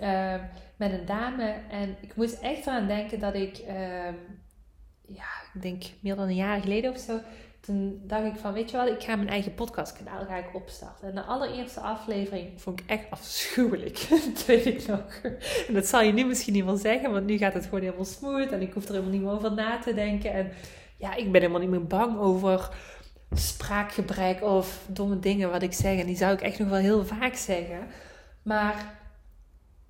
uh, 0.02 0.34
met 0.76 0.92
een 0.92 1.06
dame 1.06 1.54
en 1.70 1.96
ik 2.00 2.16
moest 2.16 2.40
echt 2.40 2.66
eraan 2.66 2.86
denken 2.86 3.20
dat 3.20 3.34
ik, 3.34 3.58
uh, 3.58 4.12
ja, 5.06 5.28
ik 5.54 5.62
denk 5.62 5.82
meer 6.00 6.16
dan 6.16 6.28
een 6.28 6.34
jaar 6.34 6.60
geleden 6.60 6.92
of 6.92 6.98
zo, 6.98 7.20
toen 7.60 8.00
dacht 8.04 8.24
ik 8.24 8.36
van, 8.36 8.52
weet 8.52 8.70
je 8.70 8.76
wat, 8.76 8.88
ik 8.88 9.02
ga 9.02 9.16
mijn 9.16 9.28
eigen 9.28 9.54
podcastkanaal 9.54 10.24
ga 10.24 10.36
ik 10.36 10.54
opstarten. 10.54 11.08
En 11.08 11.14
de 11.14 11.22
allereerste 11.22 11.80
aflevering 11.80 12.60
vond 12.60 12.80
ik 12.80 12.86
echt 12.86 13.10
afschuwelijk. 13.10 14.06
dat 14.34 14.46
weet 14.46 14.66
ik 14.66 14.86
nog. 14.86 15.20
En 15.68 15.74
dat 15.74 15.86
zal 15.86 16.02
je 16.02 16.12
nu 16.12 16.24
misschien 16.24 16.52
niet 16.52 16.64
meer 16.64 16.76
zeggen, 16.76 17.12
want 17.12 17.26
nu 17.26 17.38
gaat 17.38 17.54
het 17.54 17.64
gewoon 17.64 17.80
helemaal 17.80 18.04
smooth. 18.04 18.52
En 18.52 18.60
ik 18.60 18.72
hoef 18.72 18.84
er 18.84 18.90
helemaal 18.90 19.12
niet 19.12 19.22
meer 19.22 19.32
over 19.32 19.52
na 19.52 19.78
te 19.78 19.94
denken. 19.94 20.32
En 20.32 20.52
ja, 20.96 21.14
ik 21.14 21.32
ben 21.32 21.40
helemaal 21.40 21.60
niet 21.60 21.70
meer 21.70 21.86
bang 21.86 22.18
over 22.18 22.68
spraakgebrek 23.32 24.42
of 24.42 24.84
domme 24.88 25.18
dingen 25.18 25.50
wat 25.50 25.62
ik 25.62 25.72
zeg. 25.72 25.98
En 25.98 26.06
die 26.06 26.16
zou 26.16 26.32
ik 26.32 26.40
echt 26.40 26.58
nog 26.58 26.68
wel 26.68 26.78
heel 26.78 27.04
vaak 27.04 27.34
zeggen. 27.34 27.86
Maar 28.42 28.98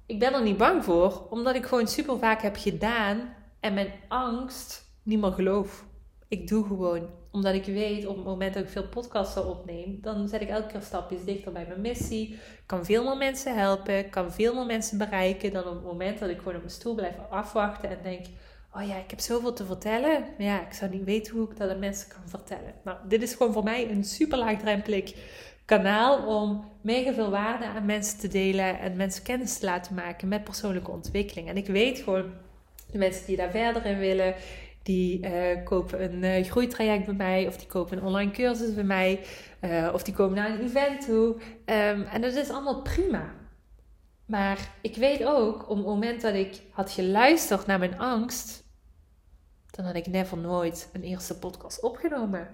ik 0.07 0.19
ben 0.19 0.35
er 0.35 0.43
niet 0.43 0.57
bang 0.57 0.85
voor, 0.85 1.27
omdat 1.29 1.55
ik 1.55 1.67
gewoon 1.67 1.89
super 1.89 2.19
vaak 2.19 2.43
heb 2.43 2.57
gedaan 2.57 3.35
en 3.61 3.75
mijn 3.75 3.93
angst 4.09 4.85
niet 5.03 5.21
meer 5.21 5.33
geloof. 5.33 5.85
Ik 6.31 6.49
doe 6.49 6.67
gewoon. 6.67 7.09
Omdat 7.31 7.55
ik 7.55 7.65
weet 7.65 8.07
op 8.07 8.17
het 8.17 8.25
moment 8.25 8.55
dat 8.55 8.63
ik 8.63 8.69
veel 8.69 8.89
podcasts 8.89 9.37
opneem, 9.37 9.99
dan 10.01 10.29
zet 10.29 10.41
ik 10.41 10.49
elke 10.49 10.67
keer 10.67 10.83
stapjes 10.83 11.25
dichter 11.25 11.53
bij 11.53 11.65
mijn 11.69 11.81
missie. 11.81 12.39
Kan 12.67 12.85
veel 12.85 13.05
meer 13.05 13.17
mensen 13.17 13.57
helpen, 13.59 14.11
kan 14.11 14.33
veel 14.33 14.55
meer 14.55 14.67
mensen 14.67 14.99
bereiken 14.99 15.53
dan 15.53 15.65
op 15.65 15.75
het 15.75 15.85
moment 15.85 16.19
dat 16.19 16.29
ik 16.29 16.39
gewoon 16.39 16.55
op 16.55 16.61
mijn 16.61 16.73
stoel 16.73 16.95
blijf 16.95 17.15
afwachten 17.31 17.91
en 17.91 17.99
denk: 18.03 18.27
Oh 18.75 18.87
ja, 18.87 18.97
ik 18.97 19.11
heb 19.11 19.21
zoveel 19.21 19.53
te 19.53 19.65
vertellen. 19.65 20.21
Maar 20.21 20.47
ja, 20.47 20.67
ik 20.67 20.73
zou 20.73 20.91
niet 20.91 21.05
weten 21.05 21.37
hoe 21.37 21.51
ik 21.51 21.57
dat 21.57 21.71
aan 21.71 21.79
mensen 21.79 22.09
kan 22.09 22.29
vertellen. 22.29 22.75
Nou, 22.85 22.99
dit 23.09 23.23
is 23.23 23.35
gewoon 23.35 23.53
voor 23.53 23.65
mij 23.65 23.91
een 23.91 24.05
super 24.05 24.39
laagdrempelig 24.39 25.15
kanaal 25.65 26.27
om 26.27 26.65
mega 26.81 27.13
veel 27.13 27.31
waarde 27.31 27.65
aan 27.65 27.87
mensen 27.87 28.19
te 28.19 28.29
delen 28.29 28.79
en 28.79 28.97
mensen 28.97 29.23
kennis 29.23 29.59
te 29.59 29.65
laten 29.65 29.95
maken 29.95 30.29
met 30.29 30.45
persoonlijke 30.45 30.91
ontwikkeling. 30.91 31.49
En 31.49 31.57
ik 31.57 31.67
weet 31.67 31.99
gewoon, 31.99 32.33
de 32.91 32.99
mensen 32.99 33.27
die 33.27 33.37
daar 33.37 33.51
verder 33.51 33.87
in 33.87 33.99
willen, 33.99 34.35
die 34.83 35.27
uh, 35.27 35.65
kopen 35.65 36.03
een 36.03 36.23
uh, 36.23 36.51
groeitraject 36.51 37.05
bij 37.05 37.15
mij, 37.15 37.47
of 37.47 37.57
die 37.57 37.67
kopen 37.67 37.99
een 37.99 38.05
online 38.05 38.31
cursus 38.31 38.75
bij 38.75 38.85
mij, 38.85 39.21
uh, 39.61 39.91
of 39.93 40.03
die 40.03 40.15
komen 40.15 40.37
naar 40.37 40.51
een 40.51 40.65
event 40.65 41.05
toe. 41.05 41.35
Um, 41.65 42.03
en 42.03 42.21
dat 42.21 42.35
is 42.35 42.51
allemaal 42.51 42.83
prima. 42.83 43.35
Maar 44.27 44.71
ik 44.83 44.97
weet 44.97 45.25
ook, 45.25 45.69
op 45.69 45.77
het 45.77 45.87
moment 45.87 46.21
dat 46.21 46.35
ik 46.35 46.63
had 46.71 46.91
geluisterd 46.91 47.67
naar 47.67 47.79
mijn 47.79 47.99
angst, 47.99 48.65
dan 49.71 49.85
had 49.85 49.95
ik 49.95 50.07
never 50.07 50.39
nooit 50.39 50.89
een 50.93 51.03
eerste 51.03 51.39
podcast 51.39 51.83
opgenomen. 51.83 52.49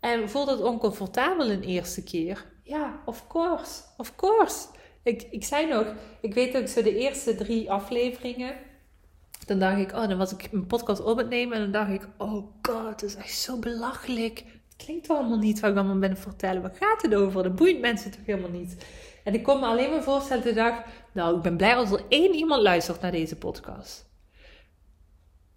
En 0.00 0.30
voelde 0.30 0.50
het 0.50 0.62
oncomfortabel 0.62 1.50
een 1.50 1.62
eerste 1.62 2.02
keer? 2.02 2.44
Ja, 2.62 3.02
of 3.04 3.26
course, 3.26 3.82
of 3.96 4.16
course. 4.16 4.66
Ik, 5.02 5.22
ik 5.30 5.44
zei 5.44 5.66
nog, 5.68 5.94
ik 6.20 6.34
weet 6.34 6.56
ook 6.56 6.66
zo 6.66 6.82
de 6.82 6.96
eerste 6.96 7.34
drie 7.34 7.70
afleveringen. 7.70 8.54
Dan 9.48 9.58
dacht 9.58 9.78
ik, 9.78 9.92
oh, 9.92 10.08
dan 10.08 10.18
was 10.18 10.32
ik 10.32 10.48
een 10.52 10.66
podcast 10.66 11.04
op 11.04 11.16
het 11.16 11.28
nemen 11.28 11.56
en 11.56 11.62
dan 11.62 11.72
dacht 11.72 12.02
ik, 12.02 12.08
oh 12.18 12.46
god, 12.62 12.90
het 12.90 13.02
is 13.02 13.14
echt 13.14 13.38
zo 13.38 13.58
belachelijk. 13.58 14.38
Het 14.38 14.84
klinkt 14.84 15.08
allemaal 15.08 15.38
niet 15.38 15.60
wat 15.60 15.70
ik 15.70 15.76
allemaal 15.76 15.98
ben 15.98 16.16
vertellen. 16.16 16.62
Waar 16.62 16.76
gaat 16.80 17.02
het 17.02 17.14
over? 17.14 17.42
Dat 17.42 17.54
boeit 17.54 17.80
mensen 17.80 18.10
toch 18.10 18.26
helemaal 18.26 18.50
niet. 18.50 18.86
En 19.24 19.34
ik 19.34 19.42
kon 19.42 19.60
me 19.60 19.66
alleen 19.66 19.90
maar 19.90 20.02
voorstellen 20.02 20.44
de 20.44 20.52
dag, 20.52 20.82
nou, 21.12 21.36
ik 21.36 21.42
ben 21.42 21.56
blij 21.56 21.76
als 21.76 21.90
er 21.90 22.04
één 22.08 22.34
iemand 22.34 22.62
luistert 22.62 23.00
naar 23.00 23.10
deze 23.10 23.36
podcast. 23.36 24.06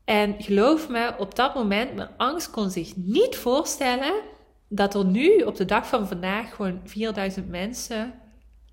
En 0.06 0.42
geloof 0.42 0.90
me, 0.90 1.14
op 1.18 1.36
dat 1.36 1.56
moment, 1.56 1.96
mijn 1.96 2.10
angst 2.18 2.50
kon 2.50 2.70
zich 2.70 2.96
niet 2.96 3.36
voorstellen 3.36 4.14
dat 4.68 4.94
er 4.94 5.06
nu 5.06 5.42
op 5.42 5.56
de 5.56 5.66
dag 5.66 5.88
van 5.88 6.08
vandaag 6.08 6.56
gewoon 6.56 6.82
4000 6.84 7.50
mensen 7.50 8.14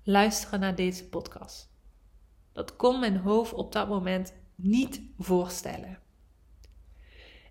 luisteren 0.03 0.59
naar 0.59 0.75
deze 0.75 1.09
podcast. 1.09 1.69
Dat 2.53 2.75
kon 2.75 2.99
mijn 2.99 3.17
hoofd 3.17 3.53
op 3.53 3.71
dat 3.71 3.87
moment 3.87 4.33
niet 4.61 5.01
voorstellen. 5.17 5.99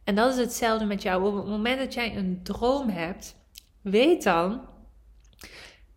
En 0.04 0.14
dat 0.14 0.32
is 0.32 0.38
hetzelfde 0.38 0.84
met 0.84 1.02
jou. 1.02 1.26
Op 1.26 1.34
het 1.34 1.46
moment 1.46 1.78
dat 1.78 1.94
jij 1.94 2.16
een 2.16 2.42
droom 2.42 2.88
hebt, 2.88 3.36
weet 3.80 4.22
dan, 4.22 4.60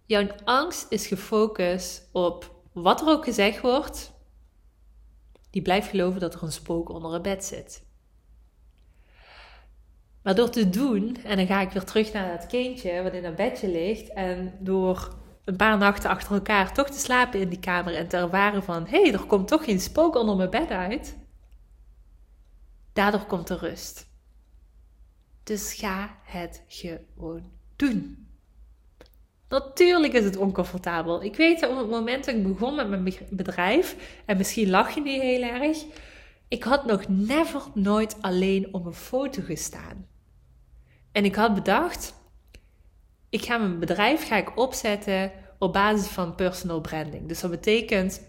jouw 0.06 0.28
angst 0.44 0.86
is 0.90 1.08
gefocust 1.08 2.10
op 2.12 2.56
wat 2.74 3.02
er 3.02 3.08
ook 3.08 3.24
gezegd 3.24 3.62
wordt. 3.62 4.14
Die 5.50 5.62
blijft 5.62 5.90
geloven 5.90 6.20
dat 6.20 6.34
er 6.34 6.44
een 6.44 6.52
spook 6.52 6.90
onder 6.90 7.14
het 7.14 7.22
bed 7.22 7.46
zit. 7.46 7.84
Maar 10.24 10.36
door 10.36 10.50
te 10.50 10.70
doen, 10.70 11.18
en 11.24 11.38
dan 11.38 11.48
ga 11.48 11.62
ik 11.62 11.72
weer 11.72 11.84
terug 11.84 12.14
naar 12.14 12.38
dat 12.38 12.48
kindje 12.48 13.04
wat 13.04 13.14
in 13.14 13.24
dat 13.24 13.36
bedje 13.36 13.68
ligt, 13.68 14.14
en 14.14 14.54
door 14.60 15.16
een 15.46 15.56
paar 15.56 15.78
nachten 15.78 16.10
achter 16.10 16.34
elkaar 16.34 16.74
toch 16.74 16.90
te 16.90 17.00
slapen 17.00 17.40
in 17.40 17.50
die 17.50 17.60
kamer 17.60 17.96
en 17.96 18.08
te 18.08 18.18
ervaren 18.18 18.64
van, 18.64 18.86
hé, 18.88 19.02
hey, 19.02 19.14
er 19.14 19.26
komt 19.26 19.48
toch 19.48 19.64
geen 19.64 19.80
spook 19.80 20.16
onder 20.16 20.36
mijn 20.36 20.50
bed 20.50 20.70
uit. 20.70 21.18
Daardoor 22.94 23.26
komt 23.26 23.48
de 23.48 23.58
rust. 23.58 24.10
Dus 25.44 25.74
ga 25.74 26.16
het 26.24 26.64
gewoon 26.68 27.52
doen. 27.76 28.28
Natuurlijk 29.50 30.14
is 30.14 30.24
het 30.24 30.38
oncomfortabel. 30.38 31.24
Ik 31.24 31.36
weet 31.36 31.60
dat 31.60 31.70
op 31.70 31.78
het 31.78 31.90
moment 31.90 32.26
dat 32.26 32.36
ik 32.36 32.44
begon 32.44 32.76
met 32.76 32.90
mijn 32.90 33.14
bedrijf, 33.30 33.96
en 34.26 34.38
misschien 34.38 34.70
lach 34.70 34.96
je 34.96 35.02
niet 35.02 35.22
heel 35.22 35.42
erg, 35.42 35.78
ik 36.48 36.64
had 36.64 36.86
nog 36.86 37.08
never 37.08 37.62
nooit 37.74 38.22
alleen 38.22 38.74
op 38.74 38.86
een 38.86 38.94
foto 38.94 39.42
gestaan. 39.42 40.08
En 41.12 41.26
ik 41.26 41.36
had 41.36 41.54
bedacht, 41.54 42.14
ik 43.32 43.46
ga 43.46 43.58
mijn 43.58 43.80
bedrijf 43.80 44.28
ga 44.28 44.36
ik 44.36 44.58
opzetten 44.58 45.32
op 45.60 45.74
basis 45.74 46.08
van 46.08 46.36
personal 46.36 46.82
branding. 46.82 47.28
Dus 47.28 47.40
dat 47.40 47.52
betekent, 47.52 48.22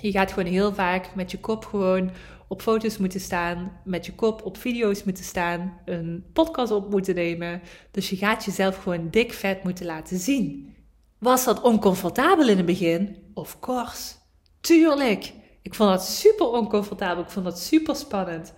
je 0.00 0.10
gaat 0.10 0.32
gewoon 0.32 0.52
heel 0.52 0.74
vaak 0.74 1.14
met 1.14 1.30
je 1.30 1.40
kop 1.40 1.64
gewoon 1.64 2.10
op 2.48 2.62
foto's 2.62 2.98
moeten 2.98 3.20
staan, 3.20 3.80
met 3.84 4.06
je 4.06 4.14
kop 4.14 4.44
op 4.44 4.56
video's 4.56 5.04
moeten 5.04 5.24
staan, 5.24 5.80
een 5.84 6.24
podcast 6.32 6.72
op 6.72 6.90
moeten 6.90 7.14
nemen. 7.14 7.62
Dus 7.90 8.10
je 8.10 8.16
gaat 8.16 8.44
jezelf 8.44 8.76
gewoon 8.76 9.10
dik 9.10 9.32
vet 9.32 9.62
moeten 9.64 9.86
laten 9.86 10.18
zien. 10.18 10.74
Was 11.18 11.44
dat 11.44 11.60
oncomfortabel 11.60 12.48
in 12.48 12.56
het 12.56 12.66
begin? 12.66 13.16
Of 13.34 13.60
course. 13.60 14.14
Tuurlijk. 14.60 15.32
Ik 15.62 15.74
vond 15.74 15.90
dat 15.90 16.06
super 16.06 16.46
oncomfortabel. 16.46 17.22
Ik 17.22 17.30
vond 17.30 17.44
dat 17.44 17.58
super 17.60 17.96
spannend. 17.96 18.54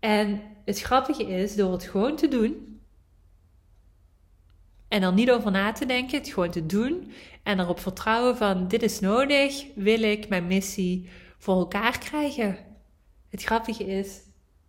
En 0.00 0.40
het 0.64 0.80
grappige 0.80 1.24
is, 1.24 1.54
door 1.56 1.72
het 1.72 1.84
gewoon 1.84 2.16
te 2.16 2.28
doen 2.28 2.71
en 4.92 5.02
er 5.02 5.12
niet 5.12 5.30
over 5.30 5.50
na 5.50 5.72
te 5.72 5.86
denken, 5.86 6.18
het 6.18 6.28
gewoon 6.28 6.50
te 6.50 6.66
doen 6.66 7.12
en 7.42 7.60
erop 7.60 7.80
vertrouwen 7.80 8.36
van 8.36 8.68
dit 8.68 8.82
is 8.82 9.00
nodig, 9.00 9.64
wil 9.74 10.02
ik 10.02 10.28
mijn 10.28 10.46
missie 10.46 11.08
voor 11.38 11.56
elkaar 11.56 11.98
krijgen. 11.98 12.58
Het 13.28 13.42
grappige 13.42 13.84
is, 13.84 14.20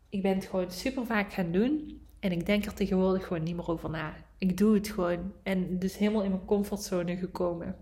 ik 0.09 0.21
ben 0.21 0.35
het 0.35 0.45
gewoon 0.45 0.71
super 0.71 1.05
vaak 1.05 1.33
gaan 1.33 1.51
doen 1.51 2.01
en 2.19 2.31
ik 2.31 2.45
denk 2.45 2.65
er 2.65 2.73
tegenwoordig 2.73 3.27
gewoon 3.27 3.43
niet 3.43 3.55
meer 3.55 3.67
over 3.67 3.89
na. 3.89 4.13
Ik 4.37 4.57
doe 4.57 4.73
het 4.73 4.87
gewoon 4.87 5.33
en 5.43 5.79
dus 5.79 5.97
helemaal 5.97 6.23
in 6.23 6.31
mijn 6.31 6.45
comfortzone 6.45 7.17
gekomen. 7.17 7.75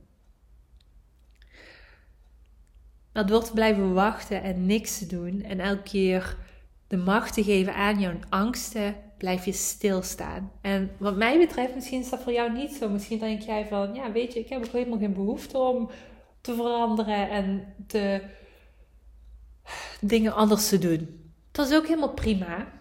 Maar 3.13 3.25
door 3.25 3.43
te 3.43 3.53
blijven 3.53 3.93
wachten 3.93 4.43
en 4.43 4.65
niks 4.65 4.97
te 4.97 5.05
doen 5.05 5.41
en 5.41 5.59
elke 5.59 5.83
keer 5.83 6.37
de 6.87 6.97
macht 6.97 7.33
te 7.33 7.43
geven 7.43 7.75
aan 7.75 7.99
jouw 7.99 8.19
angsten, 8.29 8.95
blijf 9.21 9.45
je 9.45 9.51
stilstaan. 9.51 10.51
En 10.61 10.91
wat 10.97 11.15
mij 11.15 11.37
betreft, 11.37 11.75
misschien 11.75 11.99
is 11.99 12.09
dat 12.09 12.21
voor 12.21 12.33
jou 12.33 12.51
niet 12.51 12.71
zo. 12.73 12.89
Misschien 12.89 13.19
denk 13.19 13.41
jij 13.41 13.65
van, 13.65 13.93
ja, 13.93 14.11
weet 14.11 14.33
je, 14.33 14.39
ik 14.39 14.49
heb 14.49 14.65
ook 14.65 14.71
helemaal 14.71 14.99
geen 14.99 15.13
behoefte 15.13 15.57
om 15.57 15.89
te 16.41 16.55
veranderen 16.55 17.29
en 17.29 17.75
te 17.87 18.21
dingen 19.99 20.33
anders 20.33 20.69
te 20.69 20.77
doen. 20.77 21.31
Dat 21.51 21.69
is 21.69 21.75
ook 21.75 21.87
helemaal 21.87 22.13
prima. 22.13 22.71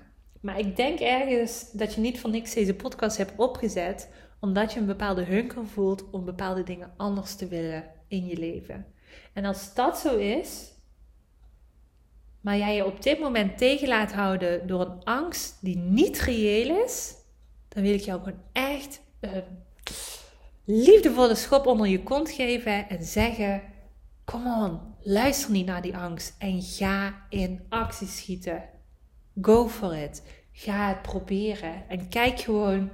Maar 0.41 0.59
ik 0.59 0.77
denk 0.77 0.99
ergens 0.99 1.71
dat 1.73 1.95
je 1.95 2.01
niet 2.01 2.21
voor 2.21 2.31
niks 2.31 2.55
deze 2.55 2.75
podcast 2.75 3.17
hebt 3.17 3.33
opgezet, 3.37 4.09
omdat 4.41 4.73
je 4.73 4.81
een 4.81 4.87
bepaalde 4.87 5.25
hunker 5.25 5.67
voelt 5.67 6.11
om 6.11 6.25
bepaalde 6.25 6.63
dingen 6.63 6.93
anders 6.97 7.35
te 7.35 7.49
willen 7.49 7.85
in 8.09 8.27
je 8.27 8.37
leven. 8.37 8.87
En 9.33 9.45
als 9.45 9.75
dat 9.75 9.99
zo 9.99 10.17
is, 10.17 10.73
maar 12.41 12.57
jij 12.57 12.77
je 12.77 12.87
op 12.87 13.03
dit 13.03 13.21
moment 13.21 13.59
tegen 13.59 13.89
laat 13.89 14.13
houden 14.13 14.67
door 14.67 14.81
een 14.81 15.05
angst 15.05 15.59
die 15.61 15.77
niet 15.77 16.21
reëel 16.21 16.85
is, 16.85 17.15
dan 17.69 17.83
wil 17.83 17.95
ik 17.95 18.01
jou 18.01 18.23
gewoon 18.23 18.41
echt 18.53 19.01
een 19.21 19.45
liefdevolle 20.65 21.35
schop 21.35 21.67
onder 21.67 21.87
je 21.87 22.03
kont 22.03 22.31
geven 22.31 22.89
en 22.89 23.05
zeggen: 23.05 23.63
Come 24.25 24.69
on, 24.69 24.81
luister 25.01 25.51
niet 25.51 25.67
naar 25.67 25.83
die 25.83 25.97
angst 25.97 26.35
en 26.39 26.63
ga 26.63 27.27
in 27.29 27.61
actie 27.69 28.07
schieten. 28.07 28.63
Go 29.41 29.69
for 29.69 29.97
it. 29.97 30.23
Ga 30.53 30.89
het 30.89 31.03
proberen 31.03 31.89
en 31.89 32.09
kijk 32.09 32.41
gewoon 32.41 32.91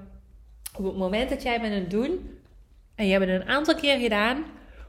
op 0.77 0.85
het 0.85 0.97
moment 0.97 1.29
dat 1.29 1.43
jij 1.43 1.61
bent 1.61 1.75
het 1.75 1.91
doen 1.91 2.31
en 2.95 3.07
je 3.07 3.13
hebt 3.13 3.27
het 3.27 3.41
een 3.41 3.49
aantal 3.49 3.75
keer 3.75 3.99
gedaan, 3.99 4.45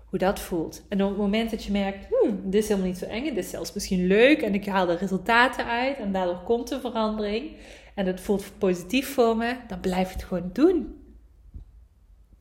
hoe 0.10 0.20
dat 0.20 0.40
voelt. 0.40 0.86
En 0.90 1.04
op 1.04 1.10
het 1.10 1.18
moment 1.18 1.52
dat 1.52 1.64
je 1.64 1.72
merkt, 1.72 2.08
hmm, 2.10 2.42
dit 2.44 2.62
is 2.62 2.68
helemaal 2.68 2.90
niet 2.90 2.98
zo 2.98 3.06
eng, 3.06 3.24
dit 3.24 3.38
is 3.38 3.50
zelfs 3.50 3.74
misschien 3.74 4.08
leuk 4.08 4.42
en 4.42 4.54
ik 4.54 4.66
haal 4.66 4.86
de 4.86 4.96
resultaten 4.96 5.66
uit 5.66 5.98
en 5.98 6.12
daardoor 6.12 6.44
komt 6.44 6.68
de 6.68 6.80
verandering 6.80 7.52
en 7.96 8.06
het 8.06 8.22
voelt 8.22 8.52
positief 8.58 9.14
voor 9.14 9.38
me, 9.38 9.56
dan 9.68 9.80
blijf 9.80 10.14
het 10.14 10.24
gewoon 10.24 10.50
doen. 10.54 11.02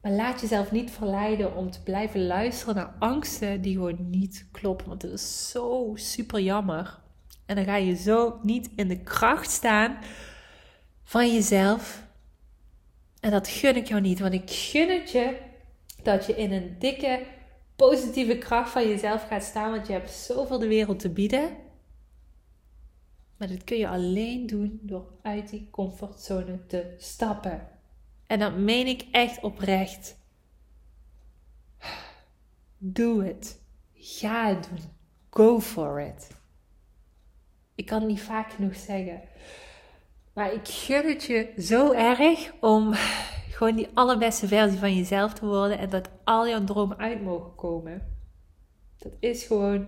Maar 0.01 0.13
laat 0.13 0.41
jezelf 0.41 0.71
niet 0.71 0.91
verleiden 0.91 1.57
om 1.57 1.71
te 1.71 1.83
blijven 1.83 2.27
luisteren 2.27 2.75
naar 2.75 2.95
angsten 2.99 3.61
die 3.61 3.75
gewoon 3.75 4.11
niet 4.11 4.49
kloppen, 4.53 4.89
want 4.89 5.01
dat 5.01 5.13
is 5.13 5.51
zo 5.51 5.93
super 5.95 6.41
jammer. 6.41 6.99
En 7.47 7.57
dan 7.57 7.65
ga 7.65 7.77
je 7.77 7.95
zo 7.95 8.39
niet 8.43 8.71
in 8.77 8.89
de 8.89 9.01
kracht 9.01 9.51
staan 9.51 9.99
van 11.05 11.33
jezelf. 11.33 12.05
En 13.21 13.31
dat 13.31 13.49
gun 13.49 13.77
ik 13.77 13.89
jou 13.89 14.01
niet, 14.01 14.21
want 14.21 14.35
ik 14.35 14.51
gun 14.51 14.91
het 14.91 15.11
je 15.11 15.37
dat 16.03 16.27
je 16.27 16.37
in 16.37 16.53
een 16.53 16.77
dikke 16.79 17.21
positieve 17.77 18.39
kracht 18.39 18.71
van 18.71 18.89
jezelf 18.89 19.27
gaat 19.27 19.43
staan, 19.43 19.71
want 19.71 19.87
je 19.87 19.93
hebt 19.93 20.11
zoveel 20.11 20.59
de 20.59 20.69
wereld 20.69 20.99
te 20.99 21.11
bieden. 21.11 21.57
Maar 23.37 23.49
dat 23.49 23.65
kun 23.65 23.77
je 23.77 23.89
alleen 23.89 24.47
doen 24.47 24.79
door 24.83 25.13
uit 25.23 25.51
die 25.51 25.69
comfortzone 25.71 26.67
te 26.67 26.95
stappen. 26.99 27.69
En 28.27 28.39
dat 28.39 28.57
meen 28.57 28.87
ik 28.87 29.07
echt 29.11 29.43
oprecht. 29.43 30.19
Doe 32.79 33.25
het. 33.25 33.61
Ga 33.95 34.49
het 34.49 34.69
doen. 34.69 34.79
Go 35.31 35.61
for 35.61 36.01
it. 36.01 36.29
Ik 37.75 37.87
kan 37.87 37.99
het 37.99 38.09
niet 38.09 38.21
vaak 38.21 38.53
genoeg 38.53 38.77
zeggen. 38.77 39.23
Maar 40.33 40.53
ik 40.53 40.69
gun 40.69 41.09
het 41.09 41.25
je 41.25 41.53
zo 41.59 41.93
erg 41.93 42.53
om 42.61 42.95
gewoon 43.57 43.77
die 43.77 43.89
allerbeste 43.95 44.47
versie 44.47 44.79
van 44.79 44.95
jezelf 44.95 45.33
te 45.33 45.47
worden 45.47 45.79
en 45.79 45.91
dat 45.91 46.09
al 46.25 46.49
jouw 46.49 46.65
dromen 46.65 46.99
uit 46.99 47.23
mogen 47.23 47.55
komen. 47.55 48.03
Dat 48.99 49.13
is 49.21 49.45
gewoon 49.45 49.87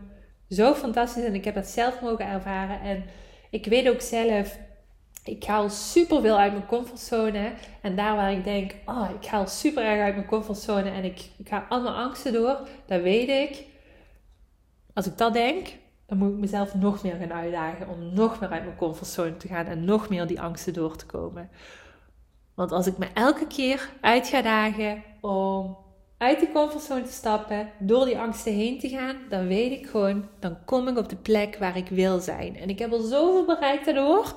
zo 0.51 0.75
fantastisch 0.75 1.25
en 1.25 1.35
ik 1.35 1.45
heb 1.45 1.55
dat 1.55 1.67
zelf 1.67 2.01
mogen 2.01 2.27
ervaren. 2.27 2.81
En 2.81 3.05
ik 3.51 3.67
weet 3.67 3.89
ook 3.89 4.01
zelf, 4.01 4.59
ik 5.25 5.45
haal 5.45 5.71
super 5.71 6.21
veel 6.21 6.39
uit 6.39 6.53
mijn 6.53 6.67
comfortzone. 6.67 7.53
En 7.83 7.97
daar 7.97 8.17
waar 8.17 8.33
ik 8.33 8.45
denk, 8.45 8.75
oh, 8.87 9.11
ik 9.21 9.27
haal 9.27 9.47
super 9.47 9.85
erg 9.85 10.01
uit 10.01 10.15
mijn 10.15 10.27
comfortzone 10.27 10.91
en 10.91 11.05
ik, 11.05 11.31
ik 11.39 11.49
ga 11.49 11.67
allemaal 11.69 11.95
angsten 11.95 12.33
door, 12.33 12.69
dan 12.87 13.03
weet 13.03 13.29
ik, 13.29 13.65
als 14.95 15.07
ik 15.07 15.19
dat 15.19 15.33
denk, 15.33 15.69
dan 16.07 16.19
moet 16.19 16.33
ik 16.33 16.39
mezelf 16.39 16.75
nog 16.75 17.03
meer 17.03 17.17
gaan 17.17 17.33
uitdagen 17.33 17.89
om 17.89 18.15
nog 18.15 18.41
meer 18.41 18.51
uit 18.51 18.65
mijn 18.65 18.77
comfortzone 18.77 19.37
te 19.37 19.49
gaan 19.49 19.67
en 19.67 19.85
nog 19.85 20.09
meer 20.09 20.27
die 20.27 20.41
angsten 20.41 20.73
door 20.73 20.97
te 20.97 21.07
komen. 21.07 21.51
Want 22.59 22.73
als 22.73 22.87
ik 22.87 22.99
me 22.99 23.07
elke 23.15 23.47
keer 23.47 23.91
uit 24.01 24.29
ga 24.29 24.43
dagen 24.43 25.03
om 25.21 25.77
uit 26.17 26.39
die 26.39 26.53
comfortzone 26.53 27.03
te 27.03 27.13
stappen, 27.13 27.71
door 27.79 28.05
die 28.05 28.19
angsten 28.19 28.53
heen 28.53 28.79
te 28.79 28.89
gaan, 28.89 29.17
dan 29.29 29.47
weet 29.47 29.73
ik 29.73 29.87
gewoon, 29.87 30.29
dan 30.41 30.65
kom 30.65 30.89
ik 30.89 30.99
op 30.99 31.09
de 31.09 31.17
plek 31.17 31.57
waar 31.59 31.77
ik 31.77 31.89
wil 31.89 32.21
zijn. 32.21 32.57
En 32.57 32.69
ik 32.69 32.79
heb 32.79 32.93
al 32.93 33.01
zoveel 33.01 33.45
bereikt 33.45 33.85
daardoor. 33.85 34.35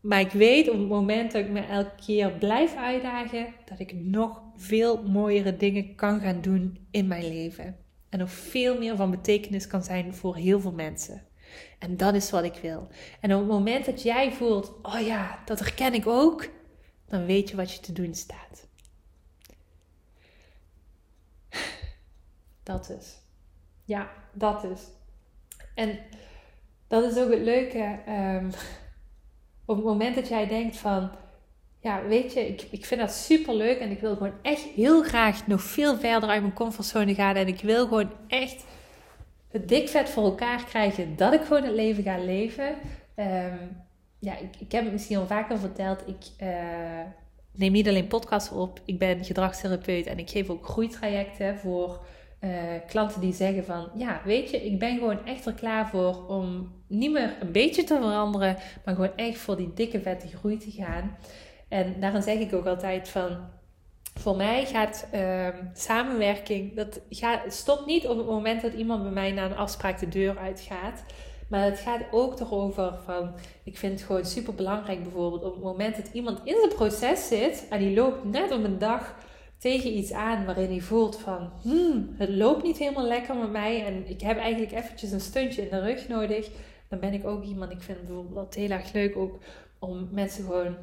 Maar 0.00 0.20
ik 0.20 0.30
weet 0.30 0.70
op 0.70 0.78
het 0.78 0.88
moment 0.88 1.32
dat 1.32 1.44
ik 1.44 1.50
me 1.50 1.60
elke 1.60 1.94
keer 2.06 2.30
blijf 2.30 2.76
uitdagen, 2.76 3.46
dat 3.64 3.78
ik 3.78 3.94
nog 3.94 4.42
veel 4.56 5.02
mooiere 5.02 5.56
dingen 5.56 5.94
kan 5.94 6.20
gaan 6.20 6.40
doen 6.40 6.86
in 6.90 7.06
mijn 7.06 7.28
leven. 7.28 7.76
En 8.08 8.18
nog 8.18 8.30
veel 8.30 8.78
meer 8.78 8.96
van 8.96 9.10
betekenis 9.10 9.66
kan 9.66 9.82
zijn 9.82 10.14
voor 10.14 10.36
heel 10.36 10.60
veel 10.60 10.72
mensen. 10.72 11.26
En 11.78 11.96
dat 11.96 12.14
is 12.14 12.30
wat 12.30 12.44
ik 12.44 12.58
wil. 12.62 12.88
En 13.20 13.32
op 13.34 13.38
het 13.38 13.48
moment 13.48 13.84
dat 13.84 14.02
jij 14.02 14.32
voelt, 14.32 14.74
oh 14.82 15.00
ja, 15.00 15.38
dat 15.44 15.58
herken 15.58 15.94
ik 15.94 16.06
ook, 16.06 16.48
dan 17.12 17.26
weet 17.26 17.50
je 17.50 17.56
wat 17.56 17.72
je 17.72 17.80
te 17.80 17.92
doen 17.92 18.14
staat. 18.14 18.66
Dat 22.62 22.90
is. 22.90 23.18
Ja, 23.84 24.10
dat 24.32 24.64
is. 24.64 24.80
En 25.74 25.98
dat 26.86 27.12
is 27.12 27.18
ook 27.18 27.30
het 27.30 27.42
leuke. 27.42 27.98
Um, 28.08 28.50
op 29.70 29.76
het 29.76 29.84
moment 29.84 30.14
dat 30.14 30.28
jij 30.28 30.46
denkt 30.46 30.76
van, 30.76 31.10
ja, 31.80 32.04
weet 32.04 32.32
je, 32.32 32.48
ik, 32.48 32.62
ik 32.70 32.84
vind 32.84 33.00
dat 33.00 33.12
super 33.12 33.54
leuk 33.54 33.78
en 33.78 33.90
ik 33.90 34.00
wil 34.00 34.16
gewoon 34.16 34.38
echt 34.42 34.62
heel 34.62 35.02
graag 35.02 35.46
nog 35.46 35.62
veel 35.62 35.98
verder 35.98 36.28
uit 36.28 36.42
mijn 36.42 36.54
comfortzone 36.54 37.14
gaan. 37.14 37.36
En 37.36 37.48
ik 37.48 37.60
wil 37.60 37.86
gewoon 37.86 38.10
echt 38.26 38.64
het 39.48 39.68
dikvet 39.68 40.10
voor 40.10 40.24
elkaar 40.24 40.64
krijgen 40.64 41.16
dat 41.16 41.32
ik 41.32 41.42
gewoon 41.42 41.62
het 41.62 41.74
leven 41.74 42.02
ga 42.02 42.18
leven. 42.18 42.76
Um, 43.16 43.82
ja, 44.22 44.38
ik, 44.38 44.56
ik 44.58 44.72
heb 44.72 44.84
het 44.84 44.92
misschien 44.92 45.16
al 45.16 45.26
vaker 45.26 45.58
verteld. 45.58 46.02
Ik 46.06 46.46
uh, 46.46 46.48
neem 47.52 47.72
niet 47.72 47.88
alleen 47.88 48.06
podcasts 48.06 48.50
op, 48.50 48.80
ik 48.84 48.98
ben 48.98 49.24
gedragstherapeut 49.24 50.06
en 50.06 50.18
ik 50.18 50.30
geef 50.30 50.48
ook 50.48 50.66
groeitrajecten 50.66 51.58
voor 51.58 52.04
uh, 52.40 52.50
klanten 52.86 53.20
die 53.20 53.32
zeggen 53.32 53.64
van, 53.64 53.88
ja, 53.94 54.20
weet 54.24 54.50
je, 54.50 54.64
ik 54.64 54.78
ben 54.78 54.98
gewoon 54.98 55.26
echt 55.26 55.46
er 55.46 55.52
klaar 55.52 55.88
voor 55.88 56.26
om 56.26 56.72
niet 56.86 57.12
meer 57.12 57.36
een 57.40 57.52
beetje 57.52 57.84
te 57.84 57.94
veranderen, 57.94 58.56
maar 58.84 58.94
gewoon 58.94 59.16
echt 59.16 59.38
voor 59.38 59.56
die 59.56 59.72
dikke 59.74 60.00
vette 60.00 60.28
groei 60.36 60.56
te 60.56 60.70
gaan. 60.70 61.16
En 61.68 62.00
daarom 62.00 62.22
zeg 62.22 62.38
ik 62.38 62.54
ook 62.54 62.66
altijd 62.66 63.08
van, 63.08 63.38
voor 64.14 64.36
mij 64.36 64.66
gaat 64.66 65.08
uh, 65.14 65.48
samenwerking, 65.72 66.76
dat 66.76 67.00
gaat, 67.10 67.52
stopt 67.52 67.86
niet 67.86 68.06
op 68.06 68.16
het 68.16 68.26
moment 68.26 68.62
dat 68.62 68.72
iemand 68.72 69.02
bij 69.02 69.12
mij 69.12 69.32
na 69.32 69.44
een 69.44 69.56
afspraak 69.56 69.98
de 69.98 70.08
deur 70.08 70.38
uitgaat. 70.38 71.04
Maar 71.52 71.64
het 71.64 71.78
gaat 71.78 72.02
ook 72.10 72.40
erover 72.40 72.98
van, 73.04 73.30
ik 73.64 73.78
vind 73.78 73.92
het 73.92 74.02
gewoon 74.02 74.24
super 74.24 74.54
belangrijk 74.54 75.02
bijvoorbeeld 75.02 75.44
op 75.44 75.54
het 75.54 75.62
moment 75.62 75.96
dat 75.96 76.08
iemand 76.12 76.40
in 76.44 76.54
zijn 76.58 76.74
proces 76.74 77.28
zit 77.28 77.66
en 77.70 77.78
die 77.78 77.94
loopt 77.94 78.24
net 78.24 78.52
op 78.52 78.64
een 78.64 78.78
dag 78.78 79.14
tegen 79.58 79.96
iets 79.96 80.12
aan 80.12 80.44
waarin 80.44 80.70
hij 80.70 80.80
voelt 80.80 81.18
van, 81.18 81.50
hmm, 81.62 82.14
het 82.18 82.28
loopt 82.28 82.62
niet 82.62 82.78
helemaal 82.78 83.06
lekker 83.06 83.36
met 83.36 83.50
mij 83.50 83.84
en 83.86 84.08
ik 84.08 84.20
heb 84.20 84.38
eigenlijk 84.38 84.72
eventjes 84.72 85.10
een 85.10 85.20
steuntje 85.20 85.62
in 85.62 85.68
de 85.70 85.80
rug 85.80 86.08
nodig. 86.08 86.50
Dan 86.88 87.00
ben 87.00 87.12
ik 87.12 87.26
ook 87.26 87.44
iemand, 87.44 87.72
ik 87.72 87.82
vind 87.82 87.98
het 87.98 88.06
bijvoorbeeld 88.06 88.54
heel 88.54 88.70
erg 88.70 88.92
leuk 88.92 89.16
ook 89.16 89.38
om 89.78 90.08
mensen 90.12 90.44
gewoon 90.44 90.76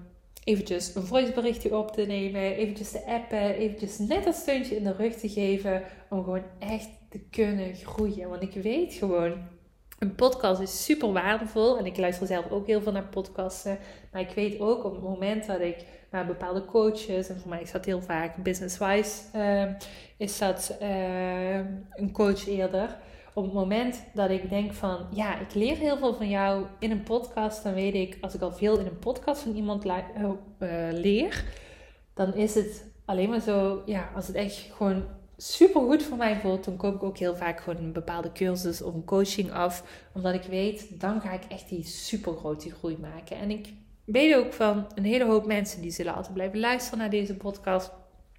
eventjes 0.44 0.96
een 0.96 1.04
voiceberichtje 1.04 1.78
op 1.78 1.92
te 1.92 2.02
nemen, 2.02 2.56
eventjes 2.56 2.92
te 2.92 3.06
appen, 3.06 3.56
eventjes 3.56 3.98
net 3.98 4.26
een 4.26 4.34
steuntje 4.34 4.76
in 4.76 4.84
de 4.84 4.94
rug 4.94 5.16
te 5.16 5.30
geven 5.30 5.84
om 6.10 6.24
gewoon 6.24 6.44
echt 6.60 6.90
te 7.10 7.20
kunnen 7.20 7.76
groeien. 7.76 8.30
Want 8.30 8.42
ik 8.42 8.54
weet 8.54 8.94
gewoon, 8.94 9.58
een 10.00 10.16
podcast 10.16 10.62
is 10.62 10.84
super 10.84 11.12
waardevol 11.12 11.78
en 11.78 11.86
ik 11.86 11.98
luister 11.98 12.28
zelf 12.28 12.50
ook 12.50 12.68
heel 12.68 12.82
veel 12.82 12.92
naar 12.92 13.08
podcasten, 13.08 13.78
maar 14.12 14.22
ik 14.22 14.30
weet 14.30 14.60
ook 14.60 14.84
op 14.84 14.92
het 14.92 15.04
moment 15.04 15.46
dat 15.46 15.60
ik 15.60 15.86
naar 16.12 16.26
bepaalde 16.26 16.66
coaches. 16.66 17.30
En 17.30 17.40
voor 17.40 17.50
mij 17.50 17.62
is 17.62 17.72
dat 17.72 17.86
heel 17.86 18.02
vaak 18.02 18.36
business-wise. 18.36 19.22
Uh, 19.36 19.64
is 20.18 20.38
dat 20.38 20.78
uh, 20.82 21.56
een 21.92 22.12
coach 22.12 22.48
eerder. 22.48 22.98
Op 23.34 23.44
het 23.44 23.54
moment 23.54 24.04
dat 24.14 24.30
ik 24.30 24.50
denk 24.50 24.74
van, 24.74 25.08
ja, 25.12 25.40
ik 25.40 25.54
leer 25.54 25.78
heel 25.78 25.98
veel 25.98 26.14
van 26.14 26.30
jou 26.30 26.66
in 26.80 26.92
een 26.92 27.04
podcast, 27.04 27.64
dan 27.64 27.74
weet 27.74 27.94
ik, 27.94 28.18
als 28.22 28.34
ik 28.34 28.42
al 28.42 28.52
veel 28.52 28.80
in 28.80 28.86
een 28.86 29.00
podcast 29.00 29.42
van 29.42 29.56
iemand 29.56 29.86
uh, 29.86 29.92
leer, 30.92 31.46
dan 32.14 32.34
is 32.34 32.56
het 32.56 32.92
alleen 33.06 33.30
maar 33.30 33.40
zo, 33.40 33.82
ja, 33.86 34.10
als 34.16 34.28
het 34.28 34.36
echt 34.36 34.72
gewoon 34.76 35.04
super 35.42 35.82
goed 35.82 36.04
voor 36.04 36.18
mij 36.18 36.40
voelt, 36.40 36.64
dan 36.64 36.78
koop 36.78 36.96
ik 36.96 37.04
ook 37.04 37.18
heel 37.18 37.36
vaak 37.36 37.60
gewoon 37.62 37.84
een 37.84 37.94
bepaalde 37.94 38.32
cursus 38.32 38.82
of 38.82 38.94
een 38.94 39.06
coaching 39.06 39.52
af. 39.52 39.84
Omdat 40.14 40.34
ik 40.34 40.44
weet, 40.44 41.00
dan 41.00 41.22
ga 41.22 41.32
ik 41.32 41.44
echt 41.50 41.70
die 41.70 41.84
super 41.84 42.34
grote 42.34 42.72
groei 42.72 42.98
maken. 42.98 43.38
En 43.38 43.50
ik 43.50 43.68
weet 44.06 44.36
ook 44.36 44.54
van 44.54 44.88
een 44.96 45.06
hele 45.06 45.26
hoop 45.26 45.46
mensen 45.46 45.82
die 45.82 45.92
zullen 45.92 46.14
altijd 46.14 46.34
blijven 46.34 46.60
luisteren 46.60 47.00
naar 47.00 47.10
deze 47.10 47.36
podcast. 47.36 47.92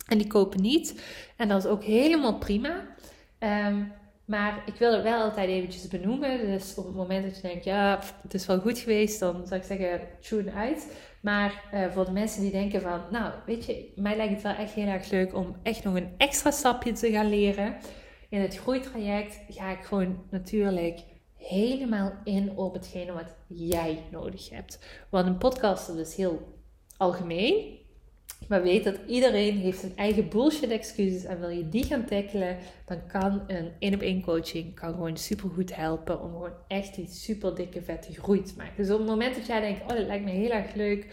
En 0.06 0.18
die 0.18 0.26
kopen 0.26 0.60
niet. 0.60 1.02
En 1.36 1.48
dat 1.48 1.64
is 1.64 1.70
ook 1.70 1.84
helemaal 1.84 2.38
prima. 2.38 2.86
Ehm, 3.38 3.82
maar 4.30 4.62
ik 4.66 4.74
wil 4.74 4.92
het 4.92 5.02
wel 5.02 5.22
altijd 5.22 5.48
eventjes 5.48 5.88
benoemen. 5.88 6.46
Dus 6.46 6.74
op 6.74 6.84
het 6.84 6.94
moment 6.94 7.24
dat 7.24 7.36
je 7.36 7.42
denkt, 7.42 7.64
ja, 7.64 8.00
het 8.22 8.34
is 8.34 8.46
wel 8.46 8.60
goed 8.60 8.78
geweest, 8.78 9.20
dan 9.20 9.46
zou 9.46 9.60
ik 9.60 9.66
zeggen, 9.66 10.00
tune 10.20 10.52
uit. 10.52 10.96
Maar 11.20 11.64
uh, 11.74 11.90
voor 11.92 12.04
de 12.04 12.10
mensen 12.10 12.42
die 12.42 12.50
denken 12.50 12.80
van, 12.80 13.00
nou, 13.10 13.32
weet 13.46 13.64
je, 13.64 13.92
mij 13.96 14.16
lijkt 14.16 14.32
het 14.32 14.42
wel 14.42 14.52
echt 14.52 14.72
heel 14.72 14.86
erg 14.86 15.10
leuk 15.10 15.34
om 15.34 15.56
echt 15.62 15.84
nog 15.84 15.94
een 15.94 16.14
extra 16.16 16.50
stapje 16.50 16.92
te 16.92 17.10
gaan 17.10 17.28
leren. 17.28 17.76
In 18.28 18.40
het 18.40 18.56
groeitraject 18.56 19.40
ga 19.48 19.70
ik 19.70 19.84
gewoon 19.84 20.22
natuurlijk 20.30 21.00
helemaal 21.36 22.12
in 22.24 22.56
op 22.56 22.74
hetgene 22.74 23.12
wat 23.12 23.34
jij 23.46 24.04
nodig 24.10 24.50
hebt. 24.50 24.78
Want 25.08 25.26
een 25.26 25.38
podcast 25.38 25.88
is 25.88 25.94
dus 25.94 26.16
heel 26.16 26.58
algemeen. 26.96 27.78
Maar 28.48 28.62
weet 28.62 28.84
dat 28.84 28.98
iedereen 29.06 29.56
heeft 29.56 29.80
zijn 29.80 29.96
eigen 29.96 30.28
bullshit 30.28 30.70
excuses 30.70 31.24
en 31.24 31.40
wil 31.40 31.48
je 31.48 31.68
die 31.68 31.84
gaan 31.84 32.04
tackelen, 32.04 32.56
dan 32.86 33.06
kan 33.06 33.42
een 33.46 33.72
één 33.78 33.94
op 33.94 34.00
één 34.00 34.22
coaching 34.22 34.74
kan 34.74 34.92
gewoon 34.92 35.16
super 35.16 35.50
goed 35.50 35.76
helpen 35.76 36.22
om 36.22 36.30
gewoon 36.30 36.54
echt 36.68 36.94
die 36.94 37.08
super 37.08 37.54
dikke 37.54 37.82
vette 37.82 38.12
groei 38.12 38.42
te 38.42 38.54
maken. 38.56 38.76
Dus 38.76 38.90
op 38.90 38.98
het 38.98 39.08
moment 39.08 39.34
dat 39.34 39.46
jij 39.46 39.60
denkt, 39.60 39.82
oh 39.82 39.88
dat 39.88 40.06
lijkt 40.06 40.24
me 40.24 40.30
heel 40.30 40.50
erg 40.50 40.74
leuk 40.74 41.06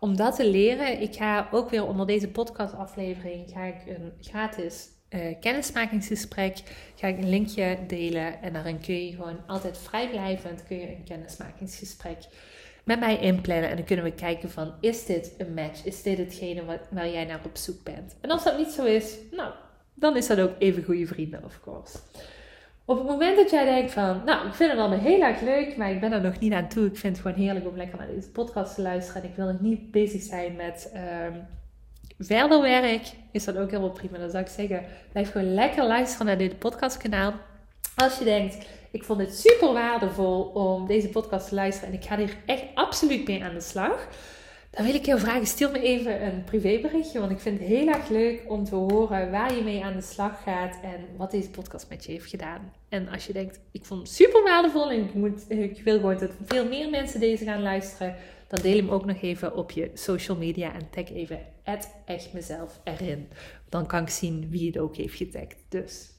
om 0.00 0.16
dat 0.16 0.36
te 0.36 0.50
leren, 0.50 1.00
ik 1.00 1.14
ga 1.14 1.48
ook 1.50 1.70
weer 1.70 1.86
onder 1.86 2.06
deze 2.06 2.28
podcast 2.28 2.74
aflevering 2.74 3.50
ga 3.50 3.64
ik 3.64 3.86
een 3.86 4.12
gratis 4.20 4.88
uh, 5.14 5.34
kennismakingsgesprek 5.40 6.62
ga 6.94 7.06
ik 7.06 7.18
een 7.18 7.28
linkje 7.28 7.78
delen. 7.86 8.42
En 8.42 8.52
daarin 8.52 8.80
kun 8.80 9.06
je 9.06 9.12
gewoon 9.12 9.46
altijd 9.46 9.78
vrijblijvend 9.78 10.64
kun 10.66 10.76
je 10.76 10.88
een 10.88 11.04
kennismakingsgesprek 11.04 12.18
met 12.84 13.00
mij 13.00 13.18
inplannen. 13.18 13.70
En 13.70 13.76
dan 13.76 13.84
kunnen 13.84 14.04
we 14.04 14.12
kijken 14.12 14.50
van, 14.50 14.72
is 14.80 15.06
dit 15.06 15.34
een 15.38 15.54
match? 15.54 15.84
Is 15.84 16.02
dit 16.02 16.18
hetgene 16.18 16.64
wat, 16.64 16.80
waar 16.90 17.08
jij 17.08 17.24
naar 17.24 17.40
op 17.44 17.56
zoek 17.56 17.82
bent? 17.82 18.16
En 18.20 18.30
als 18.30 18.44
dat 18.44 18.58
niet 18.58 18.70
zo 18.70 18.84
is, 18.84 19.16
nou, 19.30 19.52
dan 19.94 20.16
is 20.16 20.26
dat 20.26 20.40
ook 20.40 20.52
even 20.58 20.84
goede 20.84 21.06
vrienden, 21.06 21.44
of 21.44 21.60
course. 21.62 21.98
Op 22.84 22.98
het 22.98 23.06
moment 23.06 23.36
dat 23.36 23.50
jij 23.50 23.64
denkt 23.64 23.92
van, 23.92 24.22
nou, 24.24 24.46
ik 24.46 24.54
vind 24.54 24.70
het 24.70 24.80
allemaal 24.80 24.98
heel 24.98 25.22
erg 25.22 25.40
leuk, 25.40 25.76
maar 25.76 25.90
ik 25.90 26.00
ben 26.00 26.12
er 26.12 26.20
nog 26.20 26.38
niet 26.38 26.52
aan 26.52 26.68
toe. 26.68 26.86
Ik 26.86 26.96
vind 26.96 27.16
het 27.16 27.26
gewoon 27.26 27.44
heerlijk 27.44 27.66
om 27.68 27.76
lekker 27.76 27.98
naar 27.98 28.14
deze 28.14 28.30
podcast 28.30 28.74
te 28.74 28.82
luisteren. 28.82 29.22
En 29.22 29.28
ik 29.28 29.36
wil 29.36 29.46
nog 29.46 29.60
niet 29.60 29.90
bezig 29.90 30.22
zijn 30.22 30.56
met... 30.56 30.92
Um, 30.94 31.46
verder 32.18 32.60
werk, 32.60 33.06
is 33.30 33.44
dat 33.44 33.56
ook 33.56 33.70
helemaal 33.70 33.90
prima. 33.90 34.18
Dan 34.18 34.30
zou 34.30 34.42
ik 34.42 34.50
zeggen, 34.50 34.84
blijf 35.12 35.32
gewoon 35.32 35.54
lekker 35.54 35.86
luisteren 35.86 36.26
naar 36.26 36.38
dit 36.38 36.58
podcastkanaal. 36.58 37.32
Als 37.96 38.18
je 38.18 38.24
denkt, 38.24 38.66
ik 38.92 39.04
vond 39.04 39.20
het 39.20 39.38
super 39.38 39.72
waardevol 39.72 40.42
om 40.42 40.86
deze 40.86 41.08
podcast 41.08 41.48
te 41.48 41.54
luisteren 41.54 41.88
en 41.88 41.98
ik 41.98 42.04
ga 42.04 42.16
hier 42.16 42.36
echt 42.46 42.64
absoluut 42.74 43.26
mee 43.26 43.44
aan 43.44 43.54
de 43.54 43.60
slag. 43.60 44.08
Dan 44.70 44.84
wil 44.84 44.94
ik 44.94 45.06
jou 45.06 45.20
vragen, 45.20 45.46
stuur 45.46 45.70
me 45.70 45.80
even 45.80 46.26
een 46.26 46.44
privéberichtje, 46.44 47.20
want 47.20 47.30
ik 47.30 47.40
vind 47.40 47.58
het 47.58 47.68
heel 47.68 47.88
erg 47.88 48.08
leuk 48.08 48.44
om 48.48 48.64
te 48.64 48.74
horen 48.74 49.30
waar 49.30 49.54
je 49.54 49.62
mee 49.62 49.84
aan 49.84 49.92
de 49.92 50.02
slag 50.02 50.42
gaat 50.42 50.76
en 50.82 51.06
wat 51.16 51.30
deze 51.30 51.50
podcast 51.50 51.88
met 51.88 52.04
je 52.04 52.12
heeft 52.12 52.30
gedaan. 52.30 52.72
En 52.88 53.08
als 53.08 53.26
je 53.26 53.32
denkt, 53.32 53.60
ik 53.70 53.84
vond 53.84 54.00
het 54.00 54.10
super 54.10 54.42
waardevol 54.42 54.90
en 54.90 55.04
ik, 55.04 55.14
moet, 55.14 55.44
ik 55.48 55.82
wil 55.84 55.96
gewoon 55.96 56.18
dat 56.18 56.30
veel 56.44 56.68
meer 56.68 56.90
mensen 56.90 57.20
deze 57.20 57.44
gaan 57.44 57.62
luisteren, 57.62 58.16
dan 58.48 58.62
deel 58.62 58.76
hem 58.76 58.90
ook 58.90 59.04
nog 59.04 59.22
even 59.22 59.56
op 59.56 59.70
je 59.70 59.90
social 59.94 60.36
media 60.36 60.72
en 60.74 60.90
tag 60.90 61.10
even 61.10 61.38
echt 62.04 62.32
mezelf 62.32 62.80
erin. 62.84 63.28
Dan 63.68 63.86
kan 63.86 64.02
ik 64.02 64.08
zien 64.08 64.50
wie 64.50 64.66
het 64.66 64.78
ook 64.78 64.96
heeft 64.96 65.16
getagd. 65.16 65.56
Dus 65.68 66.10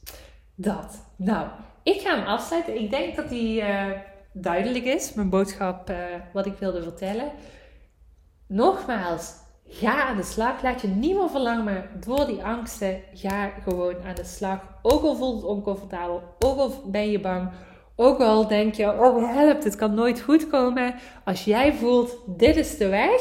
dat. 0.54 1.04
Nou, 1.16 1.48
ik 1.84 2.00
ga 2.00 2.16
hem 2.16 2.26
afsluiten. 2.26 2.80
Ik 2.80 2.90
denk 2.90 3.16
dat 3.16 3.28
die 3.28 3.60
uh, 3.60 3.90
duidelijk 4.32 4.84
is, 4.84 5.14
mijn 5.14 5.30
boodschap, 5.30 5.90
uh, 5.90 5.96
wat 6.32 6.46
ik 6.46 6.56
wilde 6.58 6.82
vertellen. 6.82 7.32
nogmaals, 8.46 9.32
ga 9.68 10.06
aan 10.06 10.16
de 10.16 10.22
slag. 10.22 10.62
Laat 10.62 10.80
je 10.80 10.88
niet 10.88 11.14
meer 11.14 11.30
verlangen 11.30 11.88
door 12.00 12.26
die 12.26 12.44
angsten. 12.44 13.02
Ga 13.14 13.48
gewoon 13.48 13.94
aan 14.04 14.14
de 14.14 14.24
slag. 14.24 14.60
Ook 14.82 15.02
al 15.02 15.16
voelt 15.16 15.34
het 15.34 15.50
oncomfortabel, 15.50 16.22
ook 16.38 16.58
al 16.58 16.82
ben 16.86 17.10
je 17.10 17.20
bang, 17.20 17.50
ook 17.96 18.20
al 18.20 18.48
denk 18.48 18.74
je, 18.74 18.92
oh 18.92 19.34
help, 19.34 19.62
het 19.64 19.76
kan 19.76 19.94
nooit 19.94 20.20
goed 20.20 20.48
komen. 20.48 20.94
Als 21.24 21.44
jij 21.44 21.72
voelt, 21.72 22.16
dit 22.26 22.56
is 22.56 22.76
de 22.76 22.88
weg, 22.88 23.20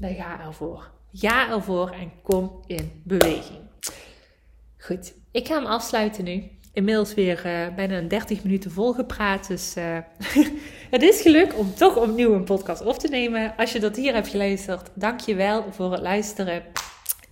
dan 0.00 0.14
ga 0.14 0.40
ervoor. 0.40 0.90
Ga 1.12 1.50
ervoor 1.50 1.90
en 1.90 2.12
kom 2.22 2.62
in 2.66 3.02
beweging. 3.04 3.58
Goed, 4.78 5.14
ik 5.30 5.46
ga 5.46 5.54
hem 5.54 5.66
afsluiten 5.66 6.24
nu. 6.24 6.50
Inmiddels 6.76 7.14
weer 7.14 7.46
uh, 7.46 7.74
bijna 7.74 8.00
30 8.00 8.42
minuten 8.42 8.70
volgepraat. 8.70 9.48
Dus 9.48 9.76
uh, 9.76 9.98
het 10.94 11.02
is 11.02 11.20
gelukt 11.20 11.54
om 11.54 11.74
toch 11.74 11.96
opnieuw 11.96 12.34
een 12.34 12.44
podcast 12.44 12.84
op 12.84 12.98
te 12.98 13.08
nemen. 13.08 13.54
Als 13.56 13.72
je 13.72 13.80
dat 13.80 13.96
hier 13.96 14.14
hebt 14.14 14.28
geluisterd, 14.28 14.90
dank 14.94 15.20
je 15.20 15.34
wel 15.34 15.72
voor 15.72 15.92
het 15.92 16.00
luisteren. 16.00 16.62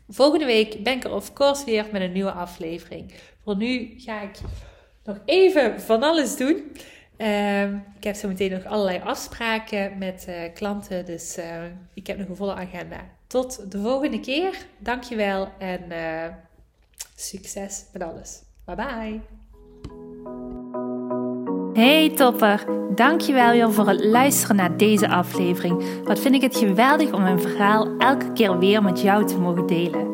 Volgende 0.09 0.45
week 0.45 0.83
ben 0.83 0.93
ik 0.93 1.05
er 1.05 1.13
of 1.15 1.33
course 1.33 1.65
weer 1.65 1.87
met 1.93 2.03
een 2.03 2.13
nieuwe 2.13 2.33
aflevering. 2.33 3.13
Voor 3.43 3.57
nu 3.57 3.95
ga 3.97 4.23
ik 4.23 4.39
nog 5.05 5.19
even 5.25 5.81
van 5.81 6.03
alles 6.03 6.37
doen. 6.37 6.73
Uh, 7.19 7.63
ik 7.73 8.05
heb 8.05 8.15
zo 8.15 8.29
meteen 8.29 8.51
nog 8.51 8.65
allerlei 8.65 9.01
afspraken 9.01 9.99
met 9.99 10.27
uh, 10.29 10.35
klanten. 10.55 11.05
Dus 11.05 11.39
ik 11.95 12.07
heb 12.07 12.19
nog 12.19 12.29
een 12.29 12.37
volle 12.37 12.55
agenda. 12.55 13.01
Tot 13.27 13.71
de 13.73 13.81
volgende 13.81 14.21
keer. 14.21 14.67
Dankjewel 14.79 15.49
en 15.59 15.83
succes 17.17 17.85
met 17.93 18.03
alles. 18.03 18.43
Bye 18.67 18.77
bye. 18.77 19.21
Hey 21.75 22.11
topper, 22.11 22.65
dankjewel 22.95 23.51
weer 23.51 23.73
voor 23.73 23.89
het 23.89 24.05
luisteren 24.05 24.57
naar 24.57 24.77
deze 24.77 25.09
aflevering. 25.09 25.85
Wat 26.05 26.19
vind 26.19 26.35
ik 26.35 26.43
het 26.43 26.57
geweldig 26.57 27.13
om 27.13 27.23
mijn 27.23 27.41
verhaal 27.41 27.97
elke 27.99 28.33
keer 28.33 28.59
weer 28.59 28.83
met 28.83 29.01
jou 29.01 29.27
te 29.27 29.39
mogen 29.39 29.67
delen. 29.67 30.14